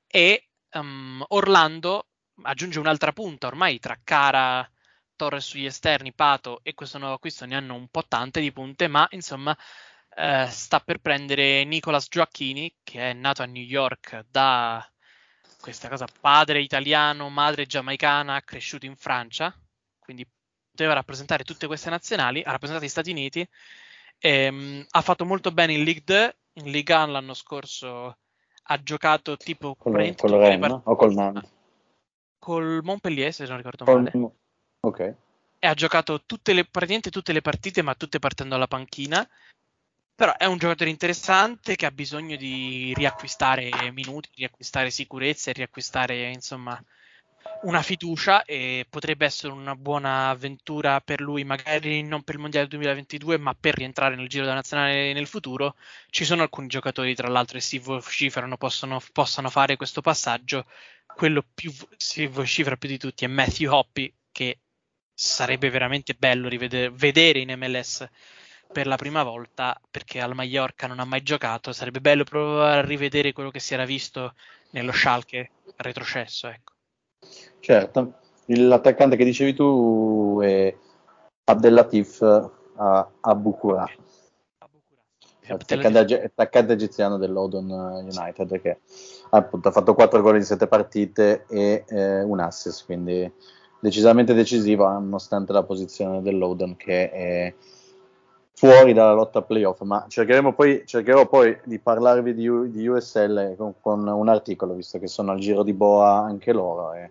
E 0.06 0.48
um, 0.72 1.24
Orlando 1.28 2.08
aggiunge 2.42 2.78
un'altra 2.78 3.12
punta 3.12 3.46
ormai 3.46 3.78
tra 3.78 3.98
Cara 4.02 4.68
Torres 5.16 5.44
sugli 5.44 5.66
esterni, 5.66 6.12
Pato 6.12 6.60
e 6.62 6.74
questo 6.74 6.98
nuovo 6.98 7.14
acquisto 7.14 7.46
ne 7.46 7.56
hanno 7.56 7.74
un 7.74 7.88
po' 7.88 8.04
tante 8.06 8.40
di 8.40 8.52
punte 8.52 8.88
ma 8.88 9.06
insomma 9.10 9.56
eh, 10.16 10.46
sta 10.48 10.80
per 10.80 10.98
prendere 10.98 11.64
Nicolas 11.64 12.06
Gioacchini 12.08 12.72
che 12.82 13.10
è 13.10 13.12
nato 13.12 13.42
a 13.42 13.46
New 13.46 13.62
York 13.62 14.24
da 14.30 14.86
questa 15.60 15.88
cosa 15.88 16.06
padre 16.20 16.60
italiano, 16.60 17.30
madre 17.30 17.64
giamaicana, 17.64 18.42
cresciuto 18.42 18.84
in 18.84 18.96
Francia, 18.96 19.54
quindi 19.98 20.26
poteva 20.70 20.92
rappresentare 20.92 21.42
tutte 21.42 21.66
queste 21.66 21.88
nazionali, 21.88 22.42
ha 22.42 22.50
rappresentato 22.50 22.84
gli 22.86 22.90
Stati 22.90 23.10
Uniti, 23.10 23.48
ehm, 24.18 24.84
ha 24.90 25.00
fatto 25.00 25.24
molto 25.24 25.52
bene 25.52 25.72
in 25.72 25.84
League 25.84 26.02
2, 26.04 26.36
in 26.64 26.70
Ligue 26.70 26.94
1 26.94 27.06
l'anno 27.06 27.32
scorso 27.32 28.18
ha 28.66 28.82
giocato 28.82 29.36
tipo 29.36 29.74
con, 29.74 29.92
con 30.16 30.30
lo 30.30 30.38
Rennes 30.38 30.68
part- 30.68 30.80
o 30.84 30.96
col 30.96 31.14
Nantes? 31.14 31.52
Col 32.38 32.80
Montpellier, 32.82 33.32
se 33.32 33.46
non 33.46 33.56
ricordo 33.56 33.84
male. 33.84 34.12
Ok. 34.80 35.14
E 35.58 35.66
ha 35.66 35.74
giocato 35.74 36.22
tutte 36.26 36.52
le, 36.52 36.66
praticamente 36.66 37.10
tutte 37.10 37.32
le 37.32 37.40
partite, 37.40 37.80
ma 37.80 37.94
tutte 37.94 38.18
partendo 38.18 38.54
alla 38.54 38.66
panchina. 38.66 39.26
Però 40.16 40.36
è 40.36 40.44
un 40.44 40.58
giocatore 40.58 40.90
interessante 40.90 41.74
che 41.74 41.86
ha 41.86 41.90
bisogno 41.90 42.36
di 42.36 42.92
riacquistare 42.94 43.90
minuti, 43.90 44.30
riacquistare 44.36 44.90
sicurezza 44.90 45.50
e 45.50 45.54
riacquistare 45.54 46.30
insomma 46.30 46.80
una 47.62 47.82
fiducia 47.82 48.44
e 48.44 48.86
potrebbe 48.88 49.24
essere 49.24 49.52
una 49.52 49.74
buona 49.74 50.28
avventura 50.28 51.00
per 51.00 51.20
lui, 51.20 51.44
magari 51.44 52.02
non 52.02 52.22
per 52.22 52.36
il 52.36 52.40
Mondiale 52.40 52.68
2022, 52.68 53.38
ma 53.38 53.54
per 53.58 53.74
rientrare 53.74 54.16
nel 54.16 54.28
giro 54.28 54.44
della 54.44 54.56
nazionale 54.56 55.12
nel 55.12 55.26
futuro. 55.26 55.74
Ci 56.10 56.24
sono 56.24 56.42
alcuni 56.42 56.68
giocatori, 56.68 57.14
tra 57.14 57.28
l'altro, 57.28 57.58
che 57.58 57.64
si 57.64 57.78
vociferano 57.78 58.56
possono, 58.56 59.00
possano 59.12 59.50
fare 59.50 59.76
questo 59.76 60.00
passaggio. 60.00 60.66
Quello 61.06 61.44
più 61.54 61.72
si 61.96 62.26
vocifera 62.26 62.76
più 62.76 62.88
di 62.88 62.98
tutti 62.98 63.24
è 63.24 63.28
Matthew 63.28 63.72
Hoppy, 63.72 64.12
che 64.30 64.58
sarebbe 65.12 65.70
veramente 65.70 66.14
bello 66.14 66.48
rivedere, 66.48 66.90
vedere 66.90 67.38
in 67.40 67.54
MLS 67.56 68.06
per 68.74 68.88
la 68.88 68.96
prima 68.96 69.22
volta 69.22 69.80
perché 69.88 70.20
al 70.20 70.34
Mallorca 70.34 70.88
non 70.88 70.98
ha 70.98 71.04
mai 71.04 71.22
giocato. 71.22 71.72
Sarebbe 71.72 72.00
bello 72.00 72.24
provare 72.24 72.80
a 72.80 72.84
rivedere 72.84 73.32
quello 73.32 73.52
che 73.52 73.60
si 73.60 73.72
era 73.72 73.84
visto 73.84 74.34
nello 74.70 74.90
Schalke 74.90 75.50
retrocesso. 75.76 76.48
Ecco. 76.48 76.72
Certo, 77.60 78.14
l'attaccante 78.46 79.14
che 79.14 79.24
dicevi 79.24 79.54
tu 79.54 80.40
è 80.42 80.76
Abdellatif 81.44 82.20
a, 82.22 83.08
a 83.20 83.34
Bucura, 83.36 83.88
attaccante, 85.46 86.22
attaccante 86.24 86.72
egiziano 86.72 87.16
dell'Odon 87.16 87.70
United 87.70 88.60
che 88.60 88.80
appunto 89.30 89.68
ha 89.68 89.72
fatto 89.72 89.94
4 89.94 90.20
gol 90.20 90.36
in 90.36 90.44
7 90.44 90.66
partite 90.66 91.44
e 91.48 91.84
eh, 91.86 92.22
un 92.22 92.40
assist, 92.40 92.84
quindi 92.86 93.30
decisamente 93.78 94.34
decisivo 94.34 94.88
nonostante 94.88 95.52
la 95.52 95.62
posizione 95.62 96.22
dell'Odon 96.22 96.76
che 96.76 97.10
è 97.10 97.54
fuori 98.54 98.92
dalla 98.92 99.12
lotta 99.12 99.42
playoff, 99.42 99.80
ma 99.82 100.06
poi, 100.54 100.84
cercherò 100.86 101.26
poi 101.26 101.58
di 101.64 101.78
parlarvi 101.78 102.34
di, 102.34 102.70
di 102.70 102.86
USL 102.86 103.56
con, 103.56 103.74
con, 103.80 104.06
un 104.06 104.28
articolo, 104.28 104.74
visto 104.74 104.98
che 104.98 105.08
sono 105.08 105.32
al 105.32 105.40
giro 105.40 105.62
di 105.64 105.72
Boa 105.72 106.18
anche 106.18 106.52
loro 106.52 106.92
e 106.94 107.10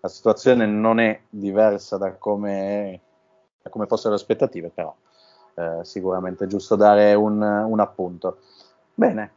la 0.00 0.08
situazione 0.08 0.66
non 0.66 1.00
è 1.00 1.20
diversa 1.28 1.96
da 1.96 2.12
come, 2.12 3.00
da 3.60 3.70
come 3.70 3.86
fossero 3.86 4.10
le 4.10 4.16
aspettative, 4.16 4.68
però 4.68 4.94
eh, 5.54 5.80
sicuramente 5.82 6.44
è 6.44 6.46
giusto 6.46 6.76
dare 6.76 7.14
un, 7.14 7.40
un, 7.40 7.80
appunto. 7.80 8.38
Bene, 8.94 9.32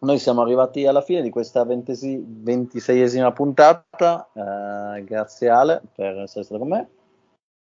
noi 0.00 0.18
siamo 0.18 0.42
arrivati 0.42 0.86
alla 0.86 1.02
fine 1.02 1.22
di 1.22 1.30
questa 1.30 1.64
26esima 1.64 3.32
puntata, 3.32 4.28
eh, 4.32 5.02
grazie 5.04 5.48
Ale 5.48 5.82
per 5.94 6.18
essere 6.18 6.44
stato 6.44 6.60
con 6.60 6.68
me. 6.68 6.88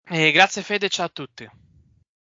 E 0.07 0.31
grazie 0.31 0.61
Fede, 0.61 0.87
ciao 0.87 1.07
a 1.07 1.11
tutti. 1.11 1.49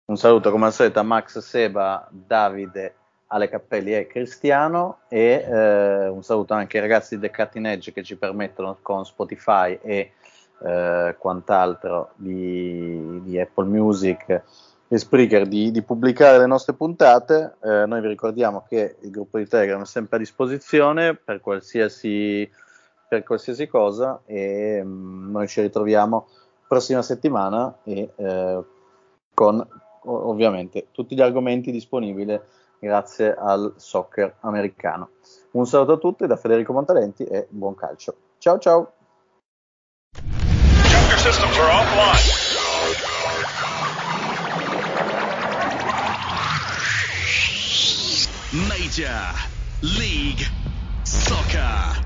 Un 0.08 0.16
saluto 0.16 0.52
come 0.52 0.66
al 0.66 0.72
solito 0.72 1.00
a 1.00 1.02
Max, 1.02 1.36
Seba, 1.38 2.06
Davide, 2.12 2.94
Ale 3.26 3.48
Cappelli 3.48 3.92
e 3.92 4.06
Cristiano 4.06 4.98
e 5.08 5.44
eh, 5.44 6.06
un 6.06 6.22
saluto 6.22 6.54
anche 6.54 6.76
ai 6.76 6.82
ragazzi 6.84 7.18
The 7.18 7.32
Cutting 7.32 7.66
Edge 7.66 7.92
che 7.92 8.04
ci 8.04 8.16
permettono 8.16 8.78
con 8.82 9.04
Spotify 9.04 9.76
e 9.82 10.12
eh, 10.62 11.16
quant'altro 11.18 12.12
di, 12.14 13.20
di, 13.24 13.40
Apple 13.40 13.64
Music 13.64 14.42
e 14.86 14.96
Spreaker 14.96 15.44
di, 15.48 15.72
di 15.72 15.82
pubblicare 15.82 16.38
le 16.38 16.46
nostre 16.46 16.74
puntate. 16.74 17.56
Eh, 17.60 17.86
noi 17.86 18.00
vi 18.00 18.06
ricordiamo 18.06 18.64
che 18.68 18.98
il 19.00 19.10
gruppo 19.10 19.38
di 19.38 19.48
Telegram 19.48 19.82
è 19.82 19.86
sempre 19.86 20.18
a 20.18 20.20
disposizione 20.20 21.16
per 21.16 21.40
qualsiasi, 21.40 22.48
per 23.08 23.24
qualsiasi 23.24 23.66
cosa 23.66 24.20
e 24.24 24.84
mh, 24.84 24.88
mm, 24.88 25.30
noi 25.32 25.48
ci 25.48 25.62
ritroviamo 25.62 26.28
prossima 26.68 27.02
settimana 27.02 27.76
e 27.82 28.08
eh, 28.14 28.64
con 29.34 29.68
ovviamente 30.06 30.88
tutti 30.92 31.14
gli 31.14 31.20
argomenti 31.20 31.70
disponibili 31.70 32.38
grazie 32.78 33.34
al 33.34 33.74
soccer 33.76 34.36
americano. 34.40 35.10
Un 35.52 35.66
saluto 35.66 35.92
a 35.92 35.98
tutti 35.98 36.26
da 36.26 36.36
Federico 36.36 36.72
Montalenti 36.72 37.24
e 37.24 37.46
buon 37.48 37.74
calcio. 37.74 38.16
Ciao 38.38 38.58
ciao! 38.58 38.92
Major 48.52 49.34
League 49.80 50.46
Soccer. 51.02 52.05